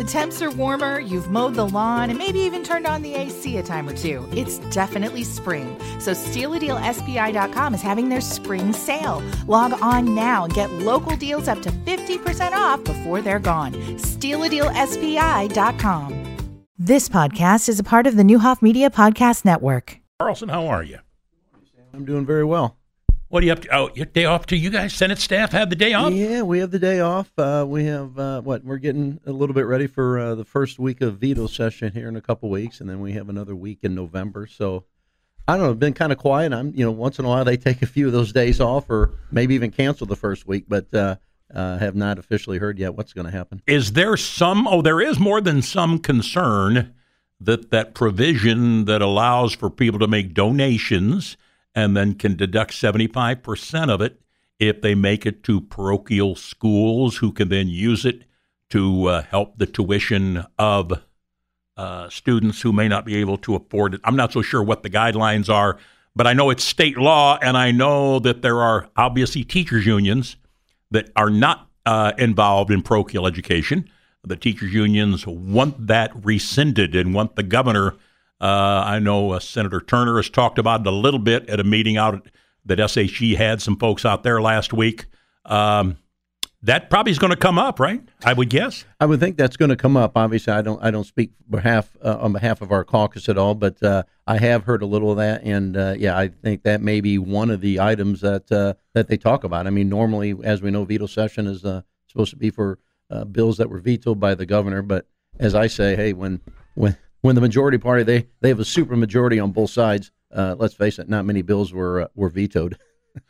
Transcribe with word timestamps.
The 0.00 0.06
temps 0.06 0.40
are 0.40 0.50
warmer, 0.50 0.98
you've 0.98 1.30
mowed 1.30 1.56
the 1.56 1.66
lawn, 1.66 2.08
and 2.08 2.18
maybe 2.18 2.38
even 2.38 2.64
turned 2.64 2.86
on 2.86 3.02
the 3.02 3.12
AC 3.12 3.58
a 3.58 3.62
time 3.62 3.86
or 3.86 3.92
two. 3.92 4.26
It's 4.32 4.56
definitely 4.72 5.24
spring. 5.24 5.78
So 5.98 6.12
StealADealSPI.com 6.12 7.74
is 7.74 7.82
having 7.82 8.08
their 8.08 8.22
spring 8.22 8.72
sale. 8.72 9.22
Log 9.46 9.74
on 9.82 10.14
now 10.14 10.44
and 10.44 10.54
get 10.54 10.72
local 10.72 11.16
deals 11.16 11.48
up 11.48 11.60
to 11.60 11.70
50% 11.70 12.52
off 12.52 12.82
before 12.82 13.20
they're 13.20 13.38
gone. 13.38 13.74
StealADealSPI.com. 13.98 16.36
This 16.78 17.10
podcast 17.10 17.68
is 17.68 17.78
a 17.78 17.84
part 17.84 18.06
of 18.06 18.16
the 18.16 18.22
Neuhoff 18.22 18.62
Media 18.62 18.88
Podcast 18.88 19.44
Network. 19.44 20.00
Carlson, 20.18 20.48
how 20.48 20.66
are 20.66 20.82
you? 20.82 21.00
I'm 21.92 22.06
doing 22.06 22.24
very 22.24 22.46
well. 22.46 22.79
What 23.30 23.44
are 23.44 23.46
you 23.46 23.52
up 23.52 23.60
to? 23.60 23.76
Oh, 23.76 23.90
your 23.94 24.06
day 24.06 24.24
off 24.24 24.46
to 24.46 24.56
You 24.56 24.70
guys, 24.70 24.92
Senate 24.92 25.20
staff, 25.20 25.52
have 25.52 25.70
the 25.70 25.76
day 25.76 25.92
off. 25.92 26.12
Yeah, 26.12 26.42
we 26.42 26.58
have 26.58 26.72
the 26.72 26.80
day 26.80 26.98
off. 26.98 27.30
Uh, 27.38 27.64
we 27.66 27.84
have 27.84 28.18
uh, 28.18 28.40
what? 28.40 28.64
We're 28.64 28.78
getting 28.78 29.20
a 29.24 29.30
little 29.30 29.54
bit 29.54 29.66
ready 29.66 29.86
for 29.86 30.18
uh, 30.18 30.34
the 30.34 30.44
first 30.44 30.80
week 30.80 31.00
of 31.00 31.18
veto 31.18 31.46
session 31.46 31.92
here 31.92 32.08
in 32.08 32.16
a 32.16 32.20
couple 32.20 32.50
weeks, 32.50 32.80
and 32.80 32.90
then 32.90 33.00
we 33.00 33.12
have 33.12 33.28
another 33.28 33.54
week 33.54 33.78
in 33.82 33.94
November. 33.94 34.48
So 34.48 34.82
I 35.46 35.56
don't 35.56 35.64
know. 35.64 35.74
Been 35.74 35.92
kind 35.92 36.10
of 36.10 36.18
quiet. 36.18 36.52
I'm, 36.52 36.72
you 36.74 36.84
know, 36.84 36.90
once 36.90 37.20
in 37.20 37.24
a 37.24 37.28
while 37.28 37.44
they 37.44 37.56
take 37.56 37.82
a 37.82 37.86
few 37.86 38.08
of 38.08 38.12
those 38.12 38.32
days 38.32 38.60
off, 38.60 38.90
or 38.90 39.14
maybe 39.30 39.54
even 39.54 39.70
cancel 39.70 40.08
the 40.08 40.16
first 40.16 40.48
week, 40.48 40.64
but 40.66 40.92
uh, 40.92 41.14
uh, 41.54 41.78
have 41.78 41.94
not 41.94 42.18
officially 42.18 42.58
heard 42.58 42.80
yet 42.80 42.96
what's 42.96 43.12
going 43.12 43.26
to 43.26 43.30
happen. 43.30 43.62
Is 43.64 43.92
there 43.92 44.16
some? 44.16 44.66
Oh, 44.66 44.82
there 44.82 45.00
is 45.00 45.20
more 45.20 45.40
than 45.40 45.62
some 45.62 46.00
concern 46.00 46.94
that 47.40 47.70
that 47.70 47.94
provision 47.94 48.86
that 48.86 49.02
allows 49.02 49.52
for 49.52 49.70
people 49.70 50.00
to 50.00 50.08
make 50.08 50.34
donations 50.34 51.36
and 51.74 51.96
then 51.96 52.14
can 52.14 52.36
deduct 52.36 52.72
75% 52.72 53.90
of 53.90 54.00
it 54.00 54.20
if 54.58 54.80
they 54.82 54.94
make 54.94 55.24
it 55.24 55.42
to 55.44 55.60
parochial 55.60 56.34
schools 56.34 57.18
who 57.18 57.32
can 57.32 57.48
then 57.48 57.68
use 57.68 58.04
it 58.04 58.24
to 58.70 59.06
uh, 59.06 59.22
help 59.22 59.58
the 59.58 59.66
tuition 59.66 60.44
of 60.58 60.92
uh, 61.76 62.08
students 62.08 62.60
who 62.60 62.72
may 62.72 62.88
not 62.88 63.04
be 63.04 63.16
able 63.16 63.38
to 63.38 63.54
afford 63.54 63.94
it. 63.94 64.00
I'm 64.04 64.16
not 64.16 64.32
so 64.32 64.42
sure 64.42 64.62
what 64.62 64.82
the 64.82 64.90
guidelines 64.90 65.48
are, 65.48 65.78
but 66.14 66.26
I 66.26 66.34
know 66.34 66.50
it's 66.50 66.64
state 66.64 66.98
law, 66.98 67.38
and 67.40 67.56
I 67.56 67.70
know 67.70 68.18
that 68.18 68.42
there 68.42 68.60
are 68.60 68.90
obviously 68.96 69.44
teachers' 69.44 69.86
unions 69.86 70.36
that 70.90 71.10
are 71.16 71.30
not 71.30 71.68
uh, 71.86 72.12
involved 72.18 72.70
in 72.70 72.82
parochial 72.82 73.26
education. 73.26 73.88
The 74.22 74.36
teachers' 74.36 74.74
unions 74.74 75.26
want 75.26 75.86
that 75.86 76.12
rescinded 76.24 76.94
and 76.94 77.14
want 77.14 77.36
the 77.36 77.42
governor 77.42 77.94
uh, 78.40 78.82
I 78.86 78.98
know 78.98 79.32
uh, 79.32 79.38
Senator 79.38 79.80
Turner 79.80 80.16
has 80.16 80.30
talked 80.30 80.58
about 80.58 80.80
it 80.80 80.86
a 80.86 80.90
little 80.90 81.20
bit 81.20 81.48
at 81.48 81.60
a 81.60 81.64
meeting 81.64 81.96
out 81.96 82.28
that 82.64 82.78
SHG 82.78 83.36
had 83.36 83.60
some 83.60 83.76
folks 83.76 84.04
out 84.04 84.22
there 84.22 84.40
last 84.40 84.72
week. 84.72 85.06
Um, 85.44 85.98
that 86.62 86.90
probably 86.90 87.10
is 87.10 87.18
going 87.18 87.30
to 87.30 87.38
come 87.38 87.58
up, 87.58 87.80
right? 87.80 88.02
I 88.24 88.34
would 88.34 88.50
guess. 88.50 88.84
I 88.98 89.06
would 89.06 89.18
think 89.18 89.38
that's 89.38 89.56
going 89.56 89.70
to 89.70 89.76
come 89.76 89.96
up. 89.96 90.12
Obviously, 90.16 90.52
I 90.52 90.60
don't 90.60 90.82
I 90.82 90.90
don't 90.90 91.04
speak 91.04 91.32
behalf 91.48 91.96
uh, 92.04 92.18
on 92.20 92.34
behalf 92.34 92.60
of 92.60 92.70
our 92.70 92.84
caucus 92.84 93.30
at 93.30 93.38
all, 93.38 93.54
but 93.54 93.82
uh, 93.82 94.02
I 94.26 94.36
have 94.36 94.64
heard 94.64 94.82
a 94.82 94.86
little 94.86 95.10
of 95.10 95.16
that, 95.16 95.42
and 95.42 95.76
uh, 95.76 95.94
yeah, 95.98 96.18
I 96.18 96.28
think 96.28 96.64
that 96.64 96.82
may 96.82 97.00
be 97.00 97.16
one 97.16 97.50
of 97.50 97.62
the 97.62 97.80
items 97.80 98.20
that 98.20 98.52
uh, 98.52 98.74
that 98.92 99.08
they 99.08 99.16
talk 99.16 99.44
about. 99.44 99.66
I 99.66 99.70
mean, 99.70 99.88
normally, 99.88 100.34
as 100.44 100.60
we 100.60 100.70
know, 100.70 100.84
veto 100.84 101.06
session 101.06 101.46
is 101.46 101.64
uh, 101.64 101.80
supposed 102.06 102.30
to 102.30 102.36
be 102.36 102.50
for 102.50 102.78
bills 103.32 103.56
that 103.56 103.70
were 103.70 103.80
vetoed 103.80 104.20
by 104.20 104.34
the 104.34 104.46
governor, 104.46 104.82
but 104.82 105.06
as 105.38 105.54
I 105.54 105.66
say, 105.66 105.96
hey, 105.96 106.12
when 106.12 106.40
when 106.74 106.96
when 107.20 107.34
the 107.34 107.40
majority 107.40 107.78
party 107.78 108.02
they 108.02 108.26
they 108.40 108.48
have 108.48 108.60
a 108.60 108.64
super 108.64 108.96
majority 108.96 109.38
on 109.38 109.52
both 109.52 109.70
sides. 109.70 110.10
Uh, 110.32 110.54
let's 110.58 110.74
face 110.74 110.98
it, 110.98 111.08
not 111.08 111.24
many 111.24 111.42
bills 111.42 111.72
were 111.72 112.02
uh, 112.02 112.06
were 112.14 112.28
vetoed. 112.28 112.78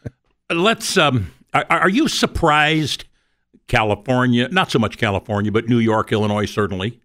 let's. 0.51 0.97
Um, 0.97 1.33
are, 1.53 1.67
are, 1.69 1.89
you 1.89 2.07
surprised, 2.07 3.05
California? 3.67 4.49
Not 4.49 4.71
so 4.71 4.79
much 4.79 4.99
California, 4.99 5.51
but 5.51 5.69
New 5.69 5.79
York, 5.79 6.13
Illinois, 6.13 6.45
certainly, 6.45 7.01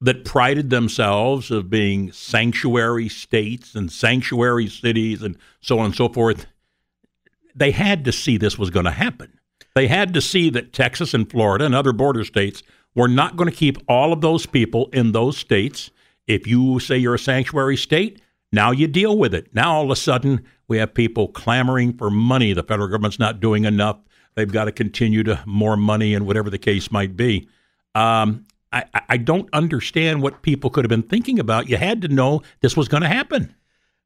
that 0.00 0.24
prided 0.24 0.70
themselves 0.70 1.50
of 1.50 1.68
being 1.68 2.12
sanctuary 2.12 3.08
states 3.08 3.74
and 3.74 3.92
sanctuary 3.92 4.68
cities 4.68 5.22
and 5.22 5.36
so 5.60 5.78
on 5.78 5.86
and 5.86 5.94
so 5.94 6.08
forth. 6.08 6.46
They 7.54 7.72
had 7.72 8.04
to 8.04 8.12
see 8.12 8.38
this 8.38 8.58
was 8.58 8.70
going 8.70 8.86
to 8.86 8.92
happen. 8.92 9.38
They 9.74 9.88
had 9.88 10.14
to 10.14 10.20
see 10.20 10.50
that 10.50 10.72
Texas 10.72 11.12
and 11.12 11.30
Florida 11.30 11.64
and 11.64 11.74
other 11.74 11.92
border 11.92 12.24
states 12.24 12.62
were 12.94 13.08
not 13.08 13.36
going 13.36 13.50
to 13.50 13.56
keep 13.56 13.78
all 13.88 14.12
of 14.12 14.20
those 14.20 14.46
people 14.46 14.88
in 14.92 15.12
those 15.12 15.36
states 15.36 15.90
if 16.34 16.46
you 16.46 16.78
say 16.78 16.96
you're 16.96 17.16
a 17.16 17.18
sanctuary 17.18 17.76
state, 17.76 18.20
now 18.52 18.70
you 18.70 18.86
deal 18.86 19.18
with 19.18 19.34
it. 19.34 19.52
Now 19.52 19.74
all 19.74 19.84
of 19.84 19.90
a 19.90 19.96
sudden 19.96 20.44
we 20.68 20.78
have 20.78 20.94
people 20.94 21.28
clamoring 21.28 21.94
for 21.94 22.10
money. 22.10 22.52
The 22.52 22.62
federal 22.62 22.88
government's 22.88 23.18
not 23.18 23.40
doing 23.40 23.64
enough. 23.64 23.98
They've 24.36 24.50
got 24.50 24.66
to 24.66 24.72
continue 24.72 25.24
to 25.24 25.42
more 25.44 25.76
money 25.76 26.14
and 26.14 26.26
whatever 26.26 26.48
the 26.48 26.58
case 26.58 26.92
might 26.92 27.16
be. 27.16 27.48
Um, 27.96 28.46
I, 28.72 28.84
I 29.08 29.16
don't 29.16 29.48
understand 29.52 30.22
what 30.22 30.42
people 30.42 30.70
could 30.70 30.84
have 30.84 30.88
been 30.90 31.02
thinking 31.02 31.40
about. 31.40 31.68
You 31.68 31.76
had 31.76 32.02
to 32.02 32.08
know 32.08 32.42
this 32.60 32.76
was 32.76 32.86
going 32.86 33.02
to 33.02 33.08
happen. 33.08 33.56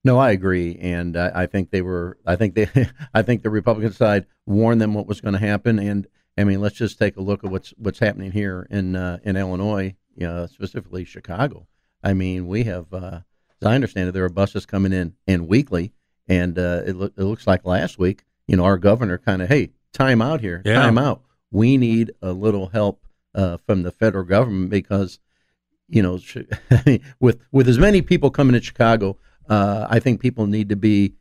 No, 0.02 0.18
I 0.18 0.30
agree, 0.30 0.78
and 0.80 1.16
I, 1.16 1.42
I, 1.42 1.46
think 1.46 1.70
they 1.70 1.82
were. 1.82 2.18
I 2.26 2.36
think 2.36 2.54
they. 2.54 2.68
I 3.14 3.22
think 3.22 3.42
the 3.42 3.50
Republican 3.50 3.92
side 3.92 4.26
warned 4.46 4.80
them 4.80 4.94
what 4.94 5.06
was 5.06 5.20
going 5.20 5.32
to 5.32 5.41
happen, 5.41 5.78
and 5.78 6.06
I 6.36 6.44
mean, 6.44 6.60
let's 6.60 6.76
just 6.76 6.98
take 6.98 7.16
a 7.16 7.22
look 7.22 7.44
at 7.44 7.50
what's 7.50 7.70
what's 7.78 7.98
happening 7.98 8.30
here 8.30 8.66
in 8.70 8.96
uh, 8.96 9.18
in 9.24 9.36
Illinois, 9.36 9.94
you 10.16 10.26
know, 10.26 10.46
specifically 10.46 11.04
Chicago. 11.04 11.66
I 12.04 12.12
mean, 12.12 12.47
we 12.47 12.65
have, 12.65 12.92
uh, 12.92 13.20
as 13.60 13.66
I 13.66 13.75
understand 13.75 14.09
it, 14.10 14.12
there 14.12 14.25
are 14.25 14.28
buses 14.31 14.66
coming 14.66 14.92
in 14.92 15.15
in 15.26 15.47
weekly, 15.47 15.92
and 16.28 16.59
uh, 16.59 16.82
it, 16.87 16.94
lo- 16.94 17.10
it 17.16 17.22
looks 17.22 17.47
like 17.47 17.65
last 17.65 17.98
week, 17.98 18.25
you 18.47 18.56
know, 18.56 18.65
our 18.65 18.76
governor 18.76 19.16
kind 19.16 19.41
of, 19.41 19.48
hey, 19.48 19.70
time 19.92 20.20
out 20.20 20.41
here, 20.41 20.60
yeah. 20.65 20.75
time 20.75 20.98
out. 20.98 21.22
We 21.50 21.78
need 21.78 22.12
a 22.20 22.32
little 22.32 22.69
help 22.69 23.06
uh, 23.34 23.56
from 23.66 23.82
the 23.82 23.91
federal 23.91 24.25
government 24.25 24.70
because, 24.70 25.19
you 25.88 26.03
know, 26.03 26.20
with 27.20 27.41
with 27.50 27.69
as 27.69 27.78
many 27.78 28.03
people 28.03 28.31
coming 28.31 28.53
to 28.53 28.62
Chicago, 28.62 29.16
uh, 29.48 29.86
I 29.88 29.98
think 29.98 30.21
people 30.21 30.47
need 30.47 30.69
to 30.69 30.76
be, 30.76 31.15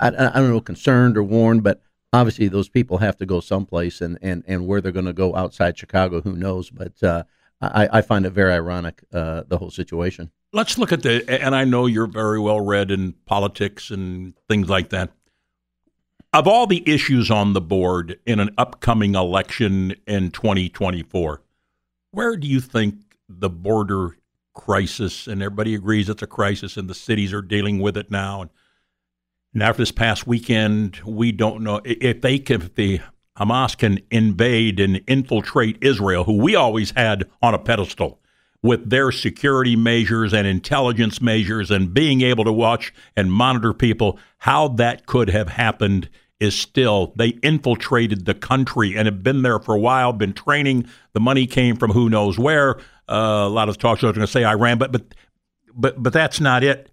I, 0.00 0.08
I 0.08 0.10
don't 0.10 0.50
know, 0.50 0.60
concerned 0.60 1.16
or 1.18 1.24
warned, 1.24 1.64
but 1.64 1.82
obviously 2.12 2.48
those 2.48 2.68
people 2.68 2.98
have 2.98 3.16
to 3.16 3.26
go 3.26 3.40
someplace, 3.40 4.00
and 4.00 4.18
and 4.22 4.44
and 4.46 4.66
where 4.66 4.80
they're 4.80 4.92
going 4.92 5.06
to 5.06 5.12
go 5.12 5.34
outside 5.34 5.76
Chicago, 5.78 6.20
who 6.20 6.36
knows? 6.36 6.70
But 6.70 7.02
uh, 7.02 7.24
I, 7.60 7.88
I 7.92 8.00
find 8.02 8.24
it 8.24 8.30
very 8.30 8.52
ironic, 8.52 9.02
uh, 9.12 9.42
the 9.48 9.58
whole 9.58 9.70
situation. 9.70 10.30
Let's 10.52 10.78
look 10.78 10.92
at 10.92 11.02
the, 11.02 11.24
and 11.28 11.54
I 11.54 11.64
know 11.64 11.86
you're 11.86 12.06
very 12.06 12.38
well 12.38 12.60
read 12.60 12.90
in 12.90 13.14
politics 13.26 13.90
and 13.90 14.34
things 14.48 14.68
like 14.68 14.90
that. 14.90 15.12
Of 16.32 16.46
all 16.46 16.66
the 16.66 16.82
issues 16.88 17.30
on 17.30 17.54
the 17.54 17.60
board 17.60 18.20
in 18.26 18.38
an 18.38 18.50
upcoming 18.58 19.14
election 19.14 19.94
in 20.06 20.30
2024, 20.30 21.42
where 22.10 22.36
do 22.36 22.46
you 22.46 22.60
think 22.60 22.96
the 23.28 23.50
border 23.50 24.16
crisis, 24.54 25.26
and 25.26 25.42
everybody 25.42 25.74
agrees 25.74 26.08
it's 26.08 26.22
a 26.22 26.26
crisis, 26.26 26.76
and 26.76 26.88
the 26.88 26.94
cities 26.94 27.32
are 27.32 27.42
dealing 27.42 27.78
with 27.78 27.96
it 27.96 28.10
now, 28.10 28.42
and, 28.42 28.50
and 29.54 29.62
after 29.62 29.82
this 29.82 29.92
past 29.92 30.26
weekend, 30.26 31.00
we 31.06 31.32
don't 31.32 31.62
know 31.62 31.80
if 31.84 32.20
they 32.20 32.38
can, 32.38 32.60
if 32.60 32.74
the 32.74 33.00
Hamas 33.38 33.76
can 33.76 34.00
invade 34.10 34.80
and 34.80 35.00
infiltrate 35.06 35.78
Israel, 35.80 36.24
who 36.24 36.38
we 36.38 36.54
always 36.54 36.90
had 36.92 37.24
on 37.42 37.54
a 37.54 37.58
pedestal 37.58 38.20
with 38.62 38.90
their 38.90 39.12
security 39.12 39.76
measures 39.76 40.34
and 40.34 40.46
intelligence 40.46 41.20
measures 41.20 41.70
and 41.70 41.94
being 41.94 42.22
able 42.22 42.44
to 42.44 42.52
watch 42.52 42.92
and 43.16 43.32
monitor 43.32 43.72
people, 43.72 44.18
how 44.38 44.68
that 44.68 45.06
could 45.06 45.30
have 45.30 45.48
happened 45.48 46.08
is 46.40 46.58
still 46.58 47.12
they 47.16 47.28
infiltrated 47.42 48.24
the 48.24 48.34
country 48.34 48.96
and 48.96 49.06
have 49.06 49.22
been 49.22 49.42
there 49.42 49.58
for 49.58 49.74
a 49.74 49.78
while, 49.78 50.12
been 50.12 50.32
training. 50.32 50.86
The 51.12 51.20
money 51.20 51.46
came 51.46 51.76
from 51.76 51.90
who 51.90 52.08
knows 52.08 52.38
where. 52.38 52.78
Uh, 53.08 53.44
a 53.46 53.48
lot 53.48 53.68
of 53.68 53.78
talk 53.78 53.98
shows 53.98 54.10
are 54.10 54.12
going 54.12 54.26
to 54.26 54.32
say 54.32 54.44
Iran, 54.44 54.78
but 54.78 54.92
but 54.92 55.14
but 55.74 56.02
but 56.02 56.12
that's 56.12 56.40
not 56.40 56.62
it. 56.62 56.90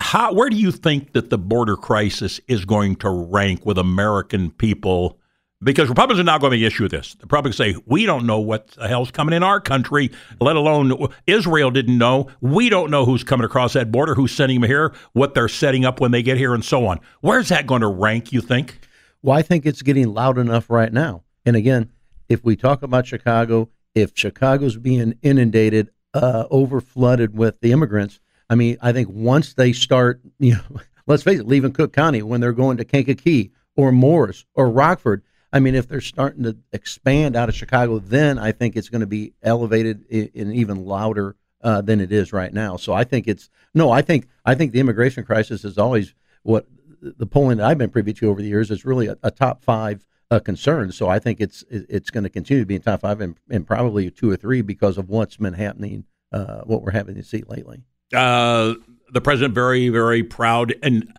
How, 0.00 0.32
where 0.32 0.50
do 0.50 0.56
you 0.56 0.70
think 0.70 1.12
that 1.12 1.30
the 1.30 1.38
border 1.38 1.76
crisis 1.76 2.40
is 2.46 2.64
going 2.64 2.96
to 2.96 3.08
rank 3.08 3.64
with 3.64 3.78
American 3.78 4.50
people 4.50 5.18
because 5.64 5.88
Republicans 5.88 6.20
are 6.20 6.24
not 6.24 6.40
going 6.40 6.58
to 6.58 6.64
issue 6.64 6.88
this. 6.88 7.14
They're 7.14 7.26
probably 7.26 7.52
going 7.52 7.72
to 7.72 7.78
say, 7.78 7.82
we 7.86 8.06
don't 8.06 8.26
know 8.26 8.38
what 8.38 8.68
the 8.68 8.86
hell's 8.86 9.10
coming 9.10 9.34
in 9.34 9.42
our 9.42 9.60
country, 9.60 10.10
let 10.40 10.56
alone 10.56 11.08
Israel 11.26 11.70
didn't 11.70 11.98
know. 11.98 12.28
We 12.40 12.68
don't 12.68 12.90
know 12.90 13.04
who's 13.04 13.24
coming 13.24 13.44
across 13.44 13.72
that 13.72 13.90
border, 13.90 14.14
who's 14.14 14.32
sending 14.32 14.60
them 14.60 14.68
here, 14.68 14.94
what 15.12 15.34
they're 15.34 15.48
setting 15.48 15.84
up 15.84 16.00
when 16.00 16.10
they 16.10 16.22
get 16.22 16.36
here, 16.36 16.54
and 16.54 16.64
so 16.64 16.86
on. 16.86 17.00
Where's 17.20 17.48
that 17.48 17.66
going 17.66 17.80
to 17.80 17.88
rank, 17.88 18.32
you 18.32 18.40
think? 18.40 18.78
Well, 19.22 19.36
I 19.36 19.42
think 19.42 19.64
it's 19.66 19.82
getting 19.82 20.12
loud 20.12 20.38
enough 20.38 20.68
right 20.68 20.92
now. 20.92 21.22
And 21.46 21.56
again, 21.56 21.90
if 22.28 22.44
we 22.44 22.56
talk 22.56 22.82
about 22.82 23.06
Chicago, 23.06 23.70
if 23.94 24.12
Chicago's 24.14 24.76
being 24.76 25.14
inundated, 25.22 25.90
uh, 26.12 26.46
over 26.50 26.80
flooded 26.80 27.36
with 27.36 27.60
the 27.60 27.72
immigrants, 27.72 28.20
I 28.48 28.54
mean, 28.54 28.76
I 28.80 28.92
think 28.92 29.08
once 29.10 29.54
they 29.54 29.72
start, 29.72 30.20
you 30.38 30.54
know, 30.54 30.80
let's 31.06 31.22
face 31.22 31.40
it, 31.40 31.46
leaving 31.46 31.72
Cook 31.72 31.92
County 31.92 32.22
when 32.22 32.40
they're 32.40 32.52
going 32.52 32.76
to 32.76 32.84
Kankakee 32.84 33.50
or 33.76 33.92
Morris 33.92 34.44
or 34.54 34.70
Rockford, 34.70 35.22
I 35.54 35.60
mean, 35.60 35.76
if 35.76 35.86
they're 35.86 36.00
starting 36.00 36.42
to 36.42 36.56
expand 36.72 37.36
out 37.36 37.48
of 37.48 37.54
Chicago, 37.54 38.00
then 38.00 38.40
I 38.40 38.50
think 38.50 38.74
it's 38.74 38.88
going 38.88 39.02
to 39.02 39.06
be 39.06 39.34
elevated 39.40 40.04
in, 40.10 40.52
even 40.52 40.84
louder 40.84 41.36
uh, 41.62 41.80
than 41.80 42.00
it 42.00 42.10
is 42.10 42.32
right 42.32 42.52
now. 42.52 42.76
So 42.76 42.92
I 42.92 43.04
think 43.04 43.28
it's 43.28 43.48
no. 43.72 43.92
I 43.92 44.02
think 44.02 44.26
I 44.44 44.56
think 44.56 44.72
the 44.72 44.80
immigration 44.80 45.24
crisis 45.24 45.64
is 45.64 45.78
always 45.78 46.12
what 46.42 46.66
the 47.00 47.26
polling 47.26 47.58
that 47.58 47.66
I've 47.66 47.78
been 47.78 47.90
privy 47.90 48.12
to 48.14 48.30
over 48.30 48.42
the 48.42 48.48
years 48.48 48.72
is 48.72 48.84
really 48.84 49.06
a, 49.06 49.16
a 49.22 49.30
top 49.30 49.62
five 49.62 50.04
a 50.28 50.40
concern. 50.40 50.90
So 50.90 51.08
I 51.08 51.20
think 51.20 51.40
it's 51.40 51.62
it's 51.70 52.10
going 52.10 52.24
to 52.24 52.30
continue 52.30 52.64
to 52.64 52.66
be 52.66 52.74
in 52.74 52.82
top 52.82 53.02
five 53.02 53.20
and, 53.20 53.36
and 53.48 53.64
probably 53.64 54.10
two 54.10 54.30
or 54.30 54.36
three 54.36 54.60
because 54.60 54.98
of 54.98 55.08
what's 55.08 55.36
been 55.36 55.54
happening, 55.54 56.04
uh, 56.32 56.62
what 56.62 56.82
we're 56.82 56.90
having 56.90 57.14
to 57.14 57.22
see 57.22 57.44
lately. 57.46 57.84
Uh, 58.12 58.74
the 59.12 59.20
president 59.20 59.54
very 59.54 59.88
very 59.88 60.24
proud, 60.24 60.74
and 60.82 61.16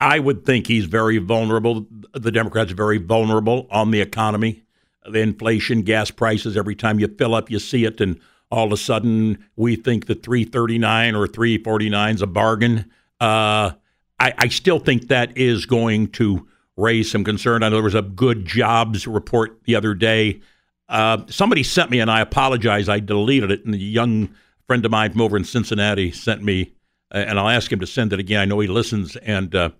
I 0.00 0.18
would 0.18 0.44
think 0.44 0.66
he's 0.66 0.84
very 0.84 1.18
vulnerable. 1.18 1.86
The 2.12 2.30
Democrats 2.30 2.70
are 2.70 2.76
very 2.76 2.98
vulnerable 2.98 3.66
on 3.70 3.90
the 3.90 4.00
economy, 4.00 4.62
the 5.04 5.20
inflation, 5.20 5.82
gas 5.82 6.10
prices. 6.10 6.56
Every 6.56 6.76
time 6.76 7.00
you 7.00 7.08
fill 7.08 7.34
up, 7.34 7.50
you 7.50 7.58
see 7.58 7.84
it, 7.84 8.00
and 8.00 8.20
all 8.50 8.66
of 8.66 8.72
a 8.72 8.76
sudden 8.76 9.44
we 9.56 9.76
think 9.76 10.06
the 10.06 10.14
339 10.14 11.14
or 11.14 11.26
349 11.26 12.14
is 12.14 12.22
a 12.22 12.26
bargain. 12.26 12.90
Uh, 13.20 13.72
I, 14.20 14.34
I 14.38 14.48
still 14.48 14.78
think 14.78 15.08
that 15.08 15.36
is 15.36 15.66
going 15.66 16.08
to 16.12 16.46
raise 16.76 17.10
some 17.10 17.24
concern. 17.24 17.62
I 17.62 17.68
know 17.68 17.76
there 17.76 17.82
was 17.82 17.94
a 17.94 18.02
good 18.02 18.46
jobs 18.46 19.06
report 19.06 19.60
the 19.64 19.74
other 19.74 19.94
day. 19.94 20.40
Uh, 20.88 21.24
somebody 21.28 21.62
sent 21.62 21.90
me, 21.90 22.00
and 22.00 22.10
I 22.10 22.20
apologize, 22.20 22.88
I 22.88 23.00
deleted 23.00 23.50
it. 23.50 23.64
And 23.64 23.74
a 23.74 23.78
young 23.78 24.30
friend 24.66 24.84
of 24.84 24.90
mine 24.90 25.12
from 25.12 25.20
over 25.20 25.36
in 25.36 25.44
Cincinnati 25.44 26.12
sent 26.12 26.42
me, 26.42 26.72
uh, 27.12 27.18
and 27.18 27.38
I'll 27.38 27.48
ask 27.48 27.70
him 27.70 27.80
to 27.80 27.86
send 27.86 28.12
it 28.12 28.20
again. 28.20 28.40
I 28.40 28.44
know 28.44 28.60
he 28.60 28.68
listens, 28.68 29.16
and 29.16 29.54
uh, 29.54 29.70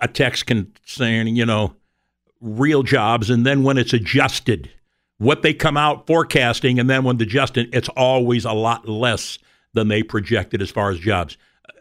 a 0.00 0.08
text 0.08 0.46
can 0.46 0.72
saying, 0.84 1.36
you 1.36 1.46
know, 1.46 1.74
real 2.40 2.82
jobs, 2.82 3.30
and 3.30 3.46
then 3.46 3.62
when 3.62 3.78
it's 3.78 3.92
adjusted, 3.92 4.70
what 5.18 5.42
they 5.42 5.54
come 5.54 5.76
out 5.76 6.06
forecasting, 6.06 6.78
and 6.78 6.90
then 6.90 7.04
when 7.04 7.16
the 7.16 7.24
adjusted, 7.24 7.72
it's 7.74 7.88
always 7.90 8.44
a 8.44 8.52
lot 8.52 8.88
less 8.88 9.38
than 9.72 9.88
they 9.88 10.02
projected 10.02 10.60
as 10.60 10.70
far 10.70 10.90
as 10.90 10.98
jobs. 10.98 11.36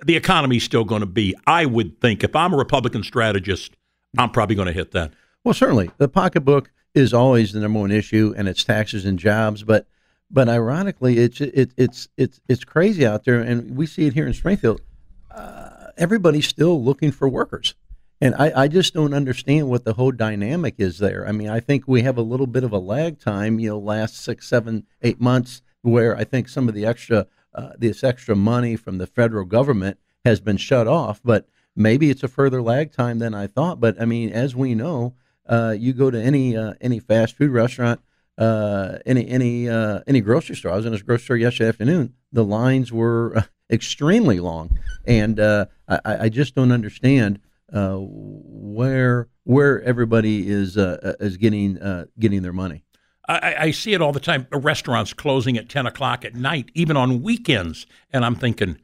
The 0.06 0.16
economy's 0.16 0.64
still 0.64 0.84
going 0.84 1.02
to 1.02 1.08
be, 1.08 1.36
I 1.48 1.66
would 1.66 2.00
think, 2.00 2.24
if 2.24 2.36
I'm 2.36 2.54
a 2.54 2.58
Republican 2.58 3.04
strategist, 3.04 3.76
I'm 4.18 4.30
probably 4.30 4.56
going 4.56 4.68
to 4.68 4.74
hit 4.74 4.92
that. 4.92 5.14
Well, 5.44 5.54
certainly 5.54 5.90
the 5.98 6.08
pocketbook 6.08 6.72
is 6.94 7.14
always 7.14 7.54
the 7.54 7.60
number 7.60 7.80
one 7.80 7.92
issue, 7.92 8.34
and 8.38 8.48
it's 8.48 8.64
taxes 8.64 9.06
and 9.06 9.18
jobs. 9.18 9.64
But 9.64 9.88
but 10.30 10.48
ironically, 10.48 11.18
it's 11.18 11.42
it, 11.42 11.72
it's 11.78 12.08
it's 12.18 12.40
it's 12.48 12.64
crazy 12.64 13.06
out 13.06 13.26
there, 13.26 13.40
and 13.40 13.76
we 13.76 13.86
see 13.86 14.06
it 14.06 14.14
here 14.14 14.28
in 14.28 14.34
Springfield. 14.34 14.82
Uh, 15.30 15.88
everybody's 15.98 16.48
still 16.48 16.84
looking 16.84 17.12
for 17.12 17.28
workers. 17.28 17.76
And 18.22 18.36
I, 18.36 18.52
I 18.56 18.68
just 18.68 18.94
don't 18.94 19.16
understand 19.16 19.68
what 19.68 19.84
the 19.84 19.94
whole 19.94 20.12
dynamic 20.12 20.76
is 20.78 21.00
there. 21.00 21.28
I 21.28 21.32
mean, 21.32 21.50
I 21.50 21.60
think 21.60 21.88
we 21.88 22.04
have 22.04 22.18
a 22.18 22.22
little 22.22 22.46
bit 22.46 22.64
of 22.64 22.72
a 22.72 22.78
lag 22.78 23.20
time, 23.20 23.60
you 23.60 23.70
know, 23.70 23.80
last 23.80 24.16
six, 24.16 24.48
seven, 24.48 24.86
eight 25.02 25.20
months, 25.20 25.64
where 25.82 26.16
I 26.16 26.24
think 26.24 26.48
some 26.48 26.70
of 26.70 26.76
the 26.76 26.86
extra, 26.86 27.26
uh, 27.56 27.72
this 27.80 28.04
extra 28.04 28.36
money 28.36 28.76
from 28.76 29.00
the 29.00 29.08
federal 29.08 29.46
government 29.46 29.98
has 30.24 30.40
been 30.40 30.58
shut 30.58 30.88
off. 30.88 31.20
But 31.24 31.48
maybe 31.76 32.12
it's 32.12 32.22
a 32.22 32.28
further 32.28 32.62
lag 32.62 32.92
time 32.92 33.18
than 33.18 33.34
I 33.34 33.48
thought. 33.48 33.80
But 33.80 34.00
I 34.00 34.06
mean, 34.06 34.30
as 34.30 34.56
we 34.56 34.76
know, 34.76 35.16
uh, 35.50 35.76
you 35.78 35.92
go 35.92 36.12
to 36.12 36.22
any 36.22 36.56
uh, 36.56 36.76
any 36.80 37.00
fast 37.00 37.36
food 37.36 37.50
restaurant, 37.50 38.02
uh, 38.38 39.00
any 39.04 39.28
any 39.28 39.68
uh, 39.68 40.02
any 40.06 40.22
grocery 40.22 40.56
store. 40.56 40.74
I 40.74 40.76
was 40.76 40.86
in 40.86 40.94
a 40.94 41.00
grocery 41.00 41.24
store 41.24 41.38
yesterday 41.38 41.70
afternoon. 41.70 42.14
The 42.32 42.46
lines 42.46 42.92
were 42.92 43.46
extremely 43.72 44.40
long, 44.40 44.78
and 45.06 45.40
uh, 45.40 45.66
I, 45.88 46.02
I 46.06 46.30
just 46.30 46.54
don't 46.54 46.72
understand 46.72 47.40
uh, 47.74 47.98
where 48.00 49.30
where 49.44 49.82
everybody 49.84 50.50
is 50.50 50.78
uh, 50.78 50.98
uh, 51.04 51.24
is 51.24 51.38
getting 51.38 51.78
uh, 51.80 52.06
getting 52.20 52.42
their 52.42 52.54
money. 52.54 52.84
I, 53.28 53.56
I, 53.60 53.72
see 53.72 53.94
it 53.94 54.02
all 54.02 54.12
the 54.12 54.20
time. 54.20 54.48
Restaurants 54.52 55.14
closing 55.14 55.58
at 55.58 55.70
ten 55.70 55.86
o'clock 55.86 56.26
at 56.26 56.36
night, 56.36 56.70
even 56.74 56.98
on 56.98 57.22
weekends, 57.22 57.86
and 58.12 58.26
I'm 58.26 58.36
thinking, 58.36 58.78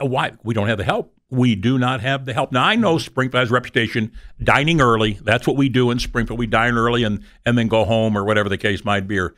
why 0.00 0.32
we 0.42 0.54
don't 0.54 0.68
have 0.68 0.78
the 0.78 0.84
help? 0.84 1.14
We 1.30 1.54
do 1.54 1.78
not 1.78 2.00
have 2.00 2.24
the 2.24 2.32
help. 2.32 2.52
Now 2.52 2.64
I 2.64 2.76
know 2.76 2.98
Springfield 2.98 3.40
has 3.40 3.50
reputation 3.50 4.12
dining 4.42 4.80
early. 4.80 5.18
That's 5.22 5.46
what 5.46 5.56
we 5.56 5.68
do 5.68 5.90
in 5.90 5.98
Springfield. 5.98 6.38
We 6.38 6.46
dine 6.46 6.76
early 6.76 7.04
and 7.04 7.24
and 7.44 7.56
then 7.58 7.68
go 7.68 7.84
home 7.84 8.16
or 8.16 8.24
whatever 8.24 8.48
the 8.48 8.58
case 8.58 8.84
might 8.84 9.08
be. 9.08 9.18
Or 9.18 9.34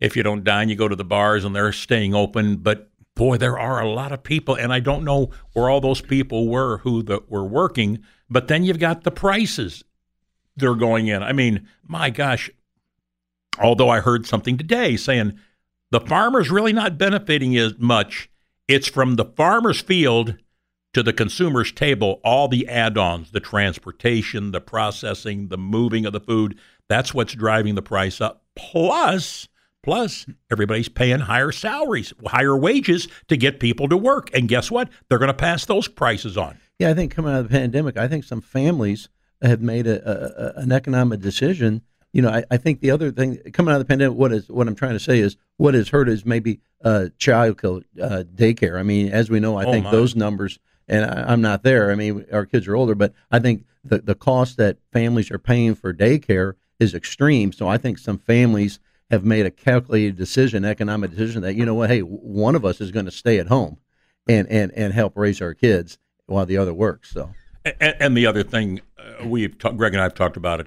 if 0.00 0.16
you 0.16 0.22
don't 0.22 0.44
dine, 0.44 0.68
you 0.68 0.76
go 0.76 0.88
to 0.88 0.96
the 0.96 1.04
bars 1.04 1.44
and 1.44 1.54
they're 1.54 1.72
staying 1.72 2.14
open. 2.14 2.56
But 2.56 2.90
boy, 3.14 3.36
there 3.36 3.58
are 3.58 3.80
a 3.80 3.90
lot 3.90 4.12
of 4.12 4.22
people, 4.22 4.54
and 4.54 4.72
I 4.72 4.80
don't 4.80 5.04
know 5.04 5.30
where 5.52 5.70
all 5.70 5.80
those 5.80 6.00
people 6.00 6.48
were 6.48 6.78
who 6.78 7.02
the, 7.02 7.22
were 7.28 7.44
working 7.44 8.02
but 8.30 8.48
then 8.48 8.64
you've 8.64 8.78
got 8.78 9.04
the 9.04 9.10
prices 9.10 9.84
they're 10.56 10.74
going 10.74 11.08
in. 11.08 11.22
I 11.22 11.32
mean, 11.32 11.68
my 11.86 12.10
gosh. 12.10 12.50
Although 13.60 13.88
I 13.88 14.00
heard 14.00 14.26
something 14.26 14.56
today 14.56 14.96
saying 14.96 15.38
the 15.90 16.00
farmer's 16.00 16.50
really 16.50 16.72
not 16.72 16.98
benefiting 16.98 17.56
as 17.56 17.78
much. 17.78 18.28
It's 18.66 18.88
from 18.88 19.16
the 19.16 19.24
farmer's 19.24 19.80
field 19.80 20.36
to 20.94 21.02
the 21.02 21.12
consumer's 21.12 21.70
table, 21.70 22.20
all 22.24 22.48
the 22.48 22.66
add 22.68 22.96
ons, 22.96 23.30
the 23.30 23.40
transportation, 23.40 24.52
the 24.52 24.60
processing, 24.60 25.48
the 25.48 25.58
moving 25.58 26.06
of 26.06 26.12
the 26.12 26.20
food. 26.20 26.58
That's 26.88 27.12
what's 27.12 27.34
driving 27.34 27.74
the 27.74 27.82
price 27.82 28.20
up. 28.20 28.44
Plus, 28.56 29.48
Plus, 29.84 30.24
everybody's 30.50 30.88
paying 30.88 31.20
higher 31.20 31.52
salaries, 31.52 32.14
higher 32.26 32.56
wages 32.56 33.06
to 33.28 33.36
get 33.36 33.60
people 33.60 33.86
to 33.88 33.98
work. 33.98 34.30
And 34.34 34.48
guess 34.48 34.70
what? 34.70 34.88
They're 35.08 35.18
going 35.18 35.28
to 35.28 35.34
pass 35.34 35.66
those 35.66 35.88
prices 35.88 36.38
on. 36.38 36.58
Yeah, 36.78 36.88
I 36.88 36.94
think 36.94 37.14
coming 37.14 37.32
out 37.32 37.40
of 37.40 37.50
the 37.50 37.58
pandemic, 37.58 37.98
I 37.98 38.08
think 38.08 38.24
some 38.24 38.40
families 38.40 39.10
have 39.42 39.60
made 39.60 39.86
a, 39.86 40.56
a 40.56 40.60
an 40.62 40.72
economic 40.72 41.20
decision. 41.20 41.82
You 42.14 42.22
know, 42.22 42.30
I, 42.30 42.44
I, 42.50 42.56
think 42.56 42.80
the 42.80 42.90
other 42.92 43.10
thing 43.10 43.36
coming 43.52 43.72
out 43.72 43.80
of 43.80 43.86
the 43.86 43.92
pandemic, 43.92 44.16
what 44.16 44.32
is 44.32 44.48
what 44.48 44.68
I'm 44.68 44.74
trying 44.74 44.94
to 44.94 45.00
say 45.00 45.18
is 45.18 45.36
what 45.58 45.74
has 45.74 45.90
hurt 45.90 46.08
is 46.08 46.24
maybe 46.24 46.60
uh, 46.82 47.08
child 47.18 47.60
uh, 47.62 48.24
daycare. 48.34 48.78
I 48.78 48.84
mean, 48.84 49.08
as 49.12 49.28
we 49.28 49.38
know, 49.38 49.58
I 49.58 49.66
oh 49.66 49.72
think 49.72 49.84
my. 49.84 49.90
those 49.90 50.16
numbers, 50.16 50.58
and 50.88 51.04
I, 51.04 51.30
am 51.30 51.42
not 51.42 51.62
there. 51.62 51.90
I 51.90 51.94
mean, 51.94 52.24
our 52.32 52.46
kids 52.46 52.66
are 52.66 52.76
older, 52.76 52.94
but 52.94 53.12
I 53.30 53.38
think 53.38 53.66
the 53.84 53.98
the 53.98 54.14
cost 54.14 54.56
that 54.56 54.78
families 54.92 55.30
are 55.30 55.38
paying 55.38 55.74
for 55.74 55.92
daycare 55.92 56.54
is 56.80 56.94
extreme. 56.94 57.52
So 57.52 57.68
I 57.68 57.76
think 57.76 57.98
some 57.98 58.18
families 58.18 58.78
have 59.14 59.24
made 59.24 59.46
a 59.46 59.50
calculated 59.50 60.16
decision, 60.16 60.64
economic 60.64 61.10
decision 61.10 61.42
that 61.42 61.54
you 61.54 61.64
know 61.64 61.74
what, 61.74 61.88
hey, 61.88 62.00
one 62.00 62.54
of 62.54 62.64
us 62.64 62.80
is 62.80 62.90
going 62.90 63.06
to 63.06 63.12
stay 63.12 63.38
at 63.38 63.46
home 63.46 63.78
and 64.28 64.48
and 64.48 64.72
and 64.72 64.92
help 64.92 65.16
raise 65.16 65.40
our 65.40 65.54
kids 65.54 65.98
while 66.26 66.46
the 66.46 66.58
other 66.58 66.74
works. 66.74 67.10
So, 67.12 67.30
and, 67.64 67.96
and 68.00 68.16
the 68.16 68.26
other 68.26 68.42
thing 68.42 68.80
uh, 68.98 69.26
we've 69.26 69.56
ta- 69.58 69.72
Greg 69.72 69.94
and 69.94 70.02
I've 70.02 70.14
talked 70.14 70.36
about 70.36 70.60
it. 70.60 70.66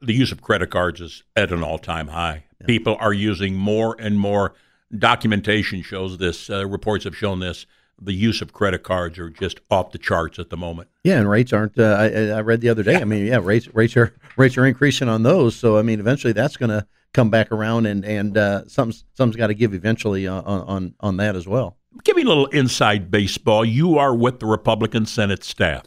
The 0.00 0.14
use 0.14 0.32
of 0.32 0.42
credit 0.42 0.70
cards 0.70 1.00
is 1.00 1.22
at 1.34 1.50
an 1.50 1.62
all-time 1.62 2.08
high. 2.08 2.44
Yeah. 2.60 2.66
People 2.66 2.96
are 3.00 3.12
using 3.12 3.54
more 3.54 3.96
and 3.98 4.18
more. 4.18 4.54
Documentation 4.96 5.82
shows 5.82 6.18
this. 6.18 6.50
Uh, 6.50 6.66
reports 6.66 7.04
have 7.04 7.16
shown 7.16 7.40
this. 7.40 7.66
The 8.00 8.12
use 8.12 8.42
of 8.42 8.52
credit 8.52 8.82
cards 8.82 9.18
are 9.18 9.30
just 9.30 9.60
off 9.70 9.92
the 9.92 9.98
charts 9.98 10.38
at 10.38 10.50
the 10.50 10.56
moment. 10.56 10.88
Yeah, 11.04 11.18
and 11.18 11.30
rates 11.30 11.52
aren't. 11.52 11.78
Uh, 11.78 11.96
I, 11.98 12.06
I, 12.36 12.40
read 12.40 12.60
the 12.60 12.68
other 12.68 12.82
day. 12.82 12.92
Yeah. 12.92 13.00
I 13.00 13.04
mean, 13.04 13.26
yeah, 13.26 13.40
rates 13.42 13.72
rates 13.72 13.96
are 13.96 14.14
rates 14.36 14.58
are 14.58 14.66
increasing 14.66 15.08
on 15.08 15.22
those. 15.22 15.56
So 15.56 15.78
I 15.78 15.82
mean, 15.82 16.00
eventually 16.00 16.32
that's 16.32 16.56
going 16.56 16.70
to 16.70 16.86
come 17.14 17.30
back 17.30 17.50
around, 17.50 17.86
and 17.86 18.04
and 18.04 18.36
uh, 18.36 18.68
some 18.68 18.92
some's 19.14 19.36
got 19.36 19.46
to 19.46 19.54
give 19.54 19.72
eventually 19.72 20.26
on, 20.26 20.44
on 20.44 20.94
on 21.00 21.16
that 21.16 21.36
as 21.36 21.48
well. 21.48 21.78
Give 22.02 22.16
me 22.16 22.22
a 22.22 22.26
little 22.26 22.46
inside 22.46 23.10
baseball. 23.10 23.64
You 23.64 23.96
are 23.96 24.14
with 24.14 24.40
the 24.40 24.46
Republican 24.46 25.06
Senate 25.06 25.44
staff. 25.44 25.84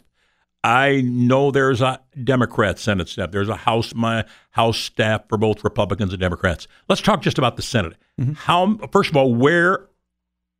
I 0.63 1.01
know 1.01 1.51
there's 1.51 1.82
a 1.82 2.01
Democrat 2.24 2.80
Senate 2.80 3.10
staff. 3.10 3.32
There's 3.32 3.50
a 3.50 3.56
House 3.56 3.94
my 3.94 4.25
House 4.51 4.78
staff 4.78 5.22
for 5.30 5.38
both 5.38 5.63
Republicans 5.63 6.13
and 6.13 6.20
Democrats. 6.20 6.68
Let's 6.90 7.01
talk 7.01 7.22
just 7.22 7.38
about 7.38 7.58
the 7.58 7.62
Senate. 7.62 7.94
Mm-hmm. 8.20 8.34
How 8.34 8.78
first 8.92 9.12
of 9.12 9.18
all, 9.18 9.36
where 9.36 9.88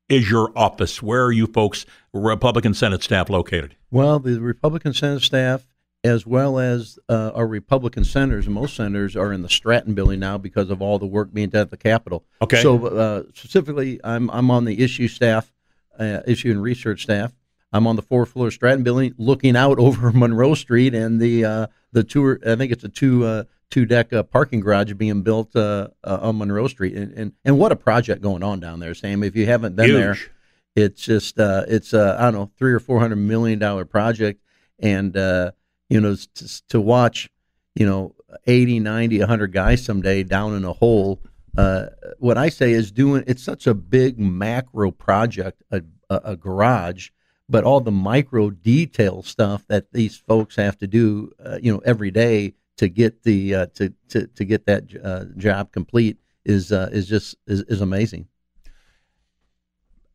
is 0.10 0.30
your 0.30 0.52
office? 0.56 1.02
Where 1.02 1.26
are 1.26 1.32
you 1.32 1.48
folks, 1.48 1.86
Republican 2.14 2.74
Senate 2.74 3.04
staff, 3.04 3.30
located? 3.30 3.76
Well, 3.90 4.20
the 4.20 4.40
Republican 4.40 4.94
Senate 4.94 5.22
staff, 5.22 5.66
as 6.08 6.26
well 6.26 6.58
as 6.58 6.98
uh, 7.10 7.32
our 7.36 7.48
Republican 7.48 8.04
senators, 8.04 8.48
most 8.48 8.76
senators 8.76 9.16
are 9.16 9.32
in 9.34 9.42
the 9.42 9.50
Stratton 9.50 9.94
building 9.94 10.20
now 10.20 10.38
because 10.38 10.70
of 10.70 10.82
all 10.82 10.98
the 10.98 11.06
work 11.06 11.34
being 11.34 11.50
done 11.50 11.62
at 11.62 11.70
the 11.70 11.78
Capitol. 11.78 12.24
Okay. 12.42 12.62
So 12.62 12.88
uh, 12.88 13.24
specifically, 13.34 14.00
I'm 14.04 14.30
I'm 14.32 14.50
on 14.50 14.66
the 14.66 14.84
issue 14.84 15.08
staff, 15.08 15.54
uh, 16.00 16.22
issue 16.26 16.52
and 16.52 16.62
research 16.62 17.04
staff. 17.04 17.34
I'm 17.74 17.86
on 17.86 17.96
the 17.98 18.02
fourth 18.02 18.30
floor 18.30 18.50
Stratton 18.50 18.84
building, 18.84 19.14
looking 19.18 19.56
out 19.56 19.80
over 19.88 20.12
Monroe 20.12 20.56
Street 20.56 20.96
and 20.96 21.20
the 21.20 21.46
uh, 21.46 21.68
the 21.92 22.04
two. 22.04 22.40
I 22.46 22.56
think 22.56 22.72
it's 22.72 22.84
a 22.84 22.90
two 22.90 23.26
uh, 23.26 23.44
two 23.70 23.86
deck 23.86 24.14
uh, 24.14 24.24
parking 24.24 24.60
garage 24.60 24.94
being 24.94 25.22
built 25.22 25.56
uh, 25.56 25.90
uh, 26.04 26.20
on 26.22 26.38
Monroe 26.38 26.68
Street, 26.68 26.96
and, 26.96 27.14
and 27.14 27.34
and 27.44 27.60
what 27.60 27.72
a 27.72 27.76
project 27.76 28.22
going 28.22 28.44
on 28.44 28.60
down 28.60 28.80
there, 28.80 28.94
Sam. 28.94 29.24
If 29.24 29.36
you 29.36 29.46
haven't 29.46 29.76
been 29.76 29.90
Huge. 29.90 29.98
there, 29.98 30.18
it's 30.76 31.02
just 31.02 31.40
uh, 31.40 31.66
it's 31.68 31.94
uh, 31.94 32.16
I 32.20 32.26
don't 32.26 32.34
know 32.34 32.52
three 32.58 32.74
or 32.74 32.80
four 32.80 33.00
hundred 33.00 33.18
million 33.18 33.60
dollar 33.60 33.86
project, 33.86 34.42
and 34.80 35.16
uh, 35.16 35.52
you 35.90 36.02
know 36.02 36.16
to, 36.16 36.68
to 36.70 36.82
watch 36.82 37.30
you 37.76 37.86
know 37.86 38.16
80, 38.46 38.80
90, 38.80 39.20
100 39.20 39.54
guys 39.54 39.84
someday 39.84 40.24
down 40.24 40.56
in 40.56 40.66
a 40.66 40.74
hole. 40.74 41.22
Uh, 41.58 41.88
what 42.20 42.38
I 42.38 42.50
say 42.50 42.72
is 42.72 42.92
doing 42.92 43.24
it's 43.26 43.44
such 43.44 43.66
a 43.68 43.74
big 43.74 44.20
macro 44.20 44.92
project, 44.92 45.64
a, 45.72 45.82
a, 46.10 46.36
garage, 46.36 47.10
but 47.50 47.64
all 47.64 47.80
the 47.80 47.92
micro 47.92 48.52
detail 48.52 49.24
stuff 49.24 49.66
that 49.68 49.92
these 49.92 50.18
folks 50.18 50.56
have 50.58 50.78
to 50.80 50.88
do, 50.88 51.32
uh, 51.44 51.58
you 51.62 51.74
know, 51.74 51.82
every 51.84 52.12
day 52.12 52.54
to 52.78 52.88
get 52.88 53.24
the 53.24 53.56
uh, 53.56 53.66
to, 53.74 53.94
to 54.10 54.28
to 54.28 54.46
get 54.46 54.66
that 54.66 54.84
uh, 55.04 55.26
job 55.38 55.72
complete 55.72 56.18
is 56.46 56.72
uh, 56.72 56.90
is 56.92 57.08
just 57.08 57.36
is, 57.48 57.62
is 57.64 57.82
amazing. 57.82 58.28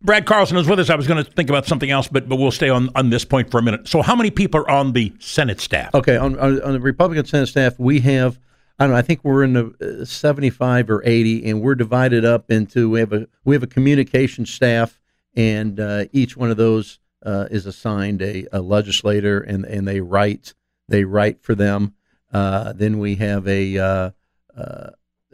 Brad 0.04 0.26
Carlson 0.26 0.56
is 0.56 0.68
with 0.68 0.80
us. 0.80 0.90
I 0.90 0.96
was 0.96 1.06
going 1.06 1.24
to 1.24 1.30
think 1.30 1.48
about 1.48 1.66
something 1.66 1.90
else, 1.90 2.08
but 2.08 2.28
but 2.28 2.36
we'll 2.36 2.50
stay 2.50 2.68
on, 2.68 2.90
on 2.94 3.10
this 3.10 3.24
point 3.24 3.50
for 3.50 3.58
a 3.58 3.62
minute. 3.62 3.86
So, 3.88 4.02
how 4.02 4.16
many 4.16 4.30
people 4.30 4.60
are 4.60 4.70
on 4.70 4.92
the 4.92 5.12
Senate 5.20 5.60
staff? 5.60 5.94
Okay, 5.94 6.16
on, 6.16 6.38
on, 6.38 6.60
on 6.62 6.72
the 6.72 6.80
Republican 6.80 7.24
Senate 7.24 7.46
staff, 7.46 7.78
we 7.78 8.00
have 8.00 8.38
I 8.78 8.84
don't 8.84 8.92
know. 8.92 8.98
I 8.98 9.02
think 9.02 9.20
we're 9.22 9.44
in 9.44 9.52
the 9.52 10.00
uh, 10.02 10.04
75 10.04 10.90
or 10.90 11.02
80, 11.04 11.48
and 11.48 11.62
we're 11.62 11.76
divided 11.76 12.24
up 12.24 12.50
into 12.50 12.90
we 12.90 13.00
have 13.00 13.12
a 13.12 13.28
we 13.44 13.54
have 13.54 13.62
a 13.62 13.68
communication 13.68 14.44
staff, 14.44 14.98
and 15.36 15.78
uh, 15.78 16.06
each 16.12 16.36
one 16.36 16.50
of 16.50 16.56
those 16.56 16.98
uh, 17.24 17.46
is 17.50 17.66
assigned 17.66 18.22
a, 18.22 18.46
a, 18.52 18.60
legislator, 18.60 19.40
and 19.40 19.64
and 19.64 19.86
they 19.86 20.00
write 20.00 20.54
they 20.88 21.04
write 21.04 21.42
for 21.42 21.54
them. 21.54 21.94
Uh, 22.32 22.72
then 22.72 22.98
we 22.98 23.14
have 23.16 23.46
a 23.46 23.78
uh, 23.78 24.10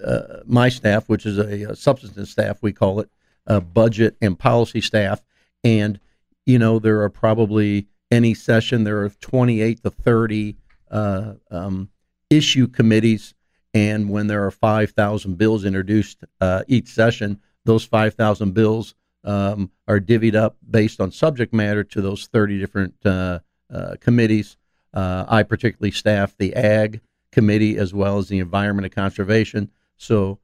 uh, 0.05 0.41
my 0.47 0.69
staff, 0.69 1.09
which 1.09 1.27
is 1.27 1.39
a, 1.39 1.71
a 1.71 1.77
substantive 1.77 2.29
staff, 2.29 2.59
we 2.63 2.73
call 2.73 3.01
it, 3.01 3.11
a 3.49 3.61
budget 3.61 4.17
and 4.23 4.39
policy 4.39 4.81
staff, 4.81 5.21
and 5.65 5.99
you 6.47 6.59
know 6.59 6.79
there 6.79 7.03
are 7.03 7.11
probably 7.11 7.89
any 8.11 8.33
session 8.33 8.85
there 8.85 9.03
are 9.03 9.11
28 9.11 9.83
to 9.83 9.91
30 9.91 10.57
um, 10.91 11.89
issue 12.31 12.67
committees, 12.69 13.35
and 13.75 14.09
when 14.11 14.27
there 14.27 14.45
are 14.45 14.51
5,000 14.51 15.37
bills 15.37 15.65
introduced 15.65 16.25
uh, 16.41 16.63
each 16.69 16.89
session, 16.89 17.41
those 17.65 17.85
5,000 17.85 18.55
bills 18.55 18.95
um, 19.25 19.71
are 19.87 20.01
divvied 20.01 20.35
up 20.35 20.57
based 20.69 21.01
on 21.01 21.11
subject 21.11 21.53
matter 21.53 21.85
to 21.85 22.01
those 22.01 22.27
30 22.27 22.59
different 22.59 22.95
uh, 23.05 23.41
uh, 23.73 23.95
committees. 24.01 24.57
Uh, 24.95 25.25
I 25.29 25.43
particularly 25.43 25.91
staff 25.91 26.35
the 26.39 26.55
Ag 26.55 27.01
Committee 27.31 27.77
as 27.77 27.93
well 27.93 28.19
as 28.19 28.29
the 28.29 28.39
Environment 28.39 28.87
and 28.87 28.95
Conservation. 28.95 29.71
So, 29.97 30.39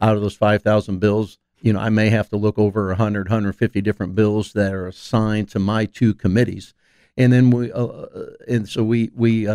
out 0.00 0.16
of 0.16 0.22
those 0.22 0.34
5,000 0.34 0.98
bills, 0.98 1.38
you 1.64 1.72
know, 1.72 1.80
I 1.80 1.88
may 1.88 2.10
have 2.10 2.28
to 2.30 2.36
look 2.36 2.58
over 2.58 2.88
100, 2.88 3.28
150 3.28 3.80
different 3.80 4.14
bills 4.14 4.52
that 4.52 4.72
are 4.72 4.86
assigned 4.86 5.48
to 5.50 5.58
my 5.58 5.86
two 5.86 6.14
committees, 6.14 6.74
and 7.16 7.32
then 7.32 7.50
we, 7.50 7.72
uh, 7.72 7.84
uh, 7.86 8.26
and 8.46 8.68
so 8.68 8.84
we 8.84 9.10
we 9.14 9.48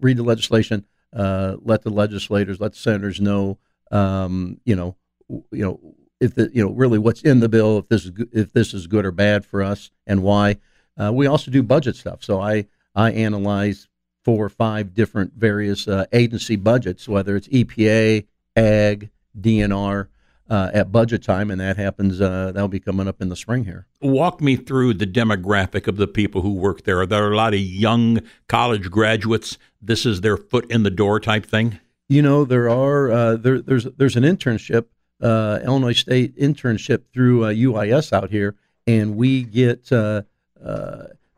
read 0.00 0.16
the 0.16 0.22
legislation 0.22 0.84
uh, 1.14 1.56
let 1.62 1.82
the 1.82 1.90
legislators, 1.90 2.60
let 2.60 2.72
the 2.72 2.78
senators 2.78 3.20
know, 3.20 3.58
um, 3.90 4.60
you 4.64 4.74
know, 4.74 4.96
you 5.28 5.64
know, 5.64 5.80
if 6.20 6.34
the, 6.34 6.50
you 6.52 6.64
know, 6.64 6.72
really 6.72 6.98
what's 6.98 7.22
in 7.22 7.40
the 7.40 7.48
bill, 7.48 7.78
if 7.78 7.88
this 7.88 8.04
is 8.04 8.12
if 8.32 8.52
this 8.52 8.74
is 8.74 8.86
good 8.86 9.04
or 9.04 9.12
bad 9.12 9.44
for 9.44 9.62
us, 9.62 9.90
and 10.06 10.22
why. 10.22 10.58
Uh, 10.96 11.12
we 11.12 11.26
also 11.26 11.50
do 11.50 11.62
budget 11.62 11.96
stuff. 11.96 12.22
So 12.22 12.40
I 12.40 12.66
I 12.94 13.12
analyze 13.12 13.88
four 14.24 14.44
or 14.44 14.48
five 14.48 14.94
different 14.94 15.34
various 15.34 15.86
uh, 15.86 16.06
agency 16.12 16.56
budgets, 16.56 17.08
whether 17.08 17.36
it's 17.36 17.48
EPA, 17.48 18.26
Ag, 18.56 19.10
DNR, 19.38 20.08
uh, 20.48 20.70
at 20.74 20.92
budget 20.92 21.22
time, 21.22 21.50
and 21.50 21.60
that 21.60 21.76
happens. 21.76 22.20
Uh, 22.20 22.52
that'll 22.52 22.68
be 22.68 22.80
coming 22.80 23.08
up 23.08 23.20
in 23.20 23.28
the 23.28 23.36
spring 23.36 23.64
here. 23.64 23.86
Walk 24.00 24.40
me 24.40 24.56
through 24.56 24.94
the 24.94 25.06
demographic 25.06 25.86
of 25.86 25.96
the 25.96 26.06
people 26.06 26.42
who 26.42 26.54
work 26.54 26.84
there. 26.84 27.00
Are 27.00 27.06
there 27.06 27.32
a 27.32 27.36
lot 27.36 27.54
of 27.54 27.60
young 27.60 28.20
college 28.48 28.90
graduates? 28.90 29.58
This 29.80 30.04
is 30.04 30.20
their 30.20 30.36
foot 30.36 30.70
in 30.70 30.82
the 30.82 30.90
door 30.90 31.20
type 31.20 31.46
thing. 31.46 31.80
You 32.08 32.22
know, 32.22 32.44
there 32.44 32.68
are 32.68 33.10
uh, 33.10 33.36
there, 33.36 33.60
there's 33.60 33.84
there's 33.84 34.16
an 34.16 34.24
internship, 34.24 34.86
uh, 35.22 35.60
Illinois 35.64 35.98
State 35.98 36.36
internship 36.38 37.04
through 37.12 37.40
UIS 37.40 38.12
uh, 38.12 38.16
out 38.16 38.30
here, 38.30 38.56
and 38.86 39.16
we 39.16 39.42
get. 39.42 39.90
Uh, 39.90 40.22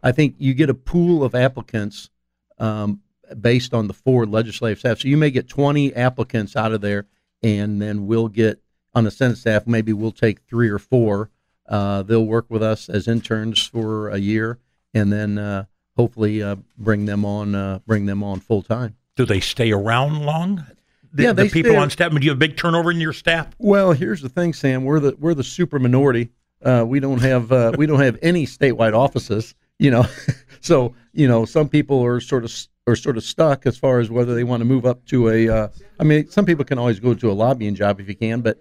I 0.02 0.12
think 0.12 0.36
you 0.38 0.54
get 0.54 0.70
a 0.70 0.74
pool 0.74 1.24
of 1.24 1.34
applicants 1.34 2.10
um, 2.58 3.00
based 3.40 3.74
on 3.74 3.88
the 3.88 3.94
four 3.94 4.24
legislative 4.24 4.78
staff. 4.78 5.00
So 5.00 5.08
you 5.08 5.16
may 5.16 5.32
get 5.32 5.48
20 5.48 5.94
applicants 5.94 6.54
out 6.54 6.70
of 6.70 6.80
there, 6.80 7.06
and 7.42 7.82
then 7.82 8.06
we'll 8.06 8.28
get 8.28 8.60
on 8.96 9.04
the 9.04 9.10
Senate 9.10 9.36
staff, 9.36 9.66
maybe 9.66 9.92
we'll 9.92 10.10
take 10.10 10.40
three 10.48 10.70
or 10.70 10.78
four. 10.78 11.30
Uh, 11.68 12.02
they'll 12.02 12.24
work 12.24 12.46
with 12.48 12.62
us 12.62 12.88
as 12.88 13.06
interns 13.06 13.66
for 13.66 14.08
a 14.08 14.16
year, 14.16 14.58
and 14.94 15.12
then 15.12 15.36
uh, 15.36 15.66
hopefully 15.96 16.42
uh, 16.42 16.56
bring 16.78 17.04
them 17.04 17.24
on 17.24 17.54
uh, 17.54 17.78
bring 17.86 18.06
them 18.06 18.24
on 18.24 18.40
full 18.40 18.62
time. 18.62 18.96
Do 19.14 19.26
they 19.26 19.40
stay 19.40 19.70
around 19.70 20.24
long? 20.24 20.64
The, 21.12 21.24
yeah, 21.24 21.32
the 21.32 21.48
people 21.48 21.72
stay, 21.72 21.78
on 21.78 21.90
staff. 21.90 22.10
I 22.10 22.14
mean, 22.14 22.20
do 22.20 22.24
you 22.24 22.30
have 22.30 22.38
a 22.38 22.40
big 22.40 22.56
turnover 22.56 22.90
in 22.90 23.00
your 23.00 23.12
staff? 23.12 23.48
Well, 23.58 23.92
here's 23.92 24.22
the 24.22 24.28
thing, 24.30 24.54
Sam. 24.54 24.84
We're 24.84 25.00
the 25.00 25.16
we're 25.18 25.34
the 25.34 25.44
super 25.44 25.78
minority. 25.78 26.30
Uh, 26.64 26.84
we 26.86 26.98
don't 26.98 27.20
have 27.20 27.52
uh, 27.52 27.72
we 27.76 27.84
don't 27.84 28.00
have 28.00 28.18
any 28.22 28.46
statewide 28.46 28.94
offices. 28.94 29.54
You 29.78 29.90
know, 29.90 30.06
so 30.62 30.94
you 31.12 31.28
know 31.28 31.44
some 31.44 31.68
people 31.68 32.02
are 32.02 32.20
sort 32.20 32.44
of 32.44 32.54
are 32.86 32.96
sort 32.96 33.18
of 33.18 33.24
stuck 33.24 33.66
as 33.66 33.76
far 33.76 33.98
as 34.00 34.08
whether 34.08 34.34
they 34.34 34.44
want 34.44 34.62
to 34.62 34.64
move 34.64 34.86
up 34.86 35.04
to 35.06 35.28
a. 35.28 35.70
I 36.00 36.04
mean, 36.04 36.30
some 36.30 36.46
people 36.46 36.64
can 36.64 36.78
always 36.78 36.98
go 36.98 37.12
to 37.12 37.30
a 37.30 37.34
lobbying 37.34 37.74
job 37.74 38.00
if 38.00 38.08
you 38.08 38.14
can, 38.14 38.40
but 38.40 38.58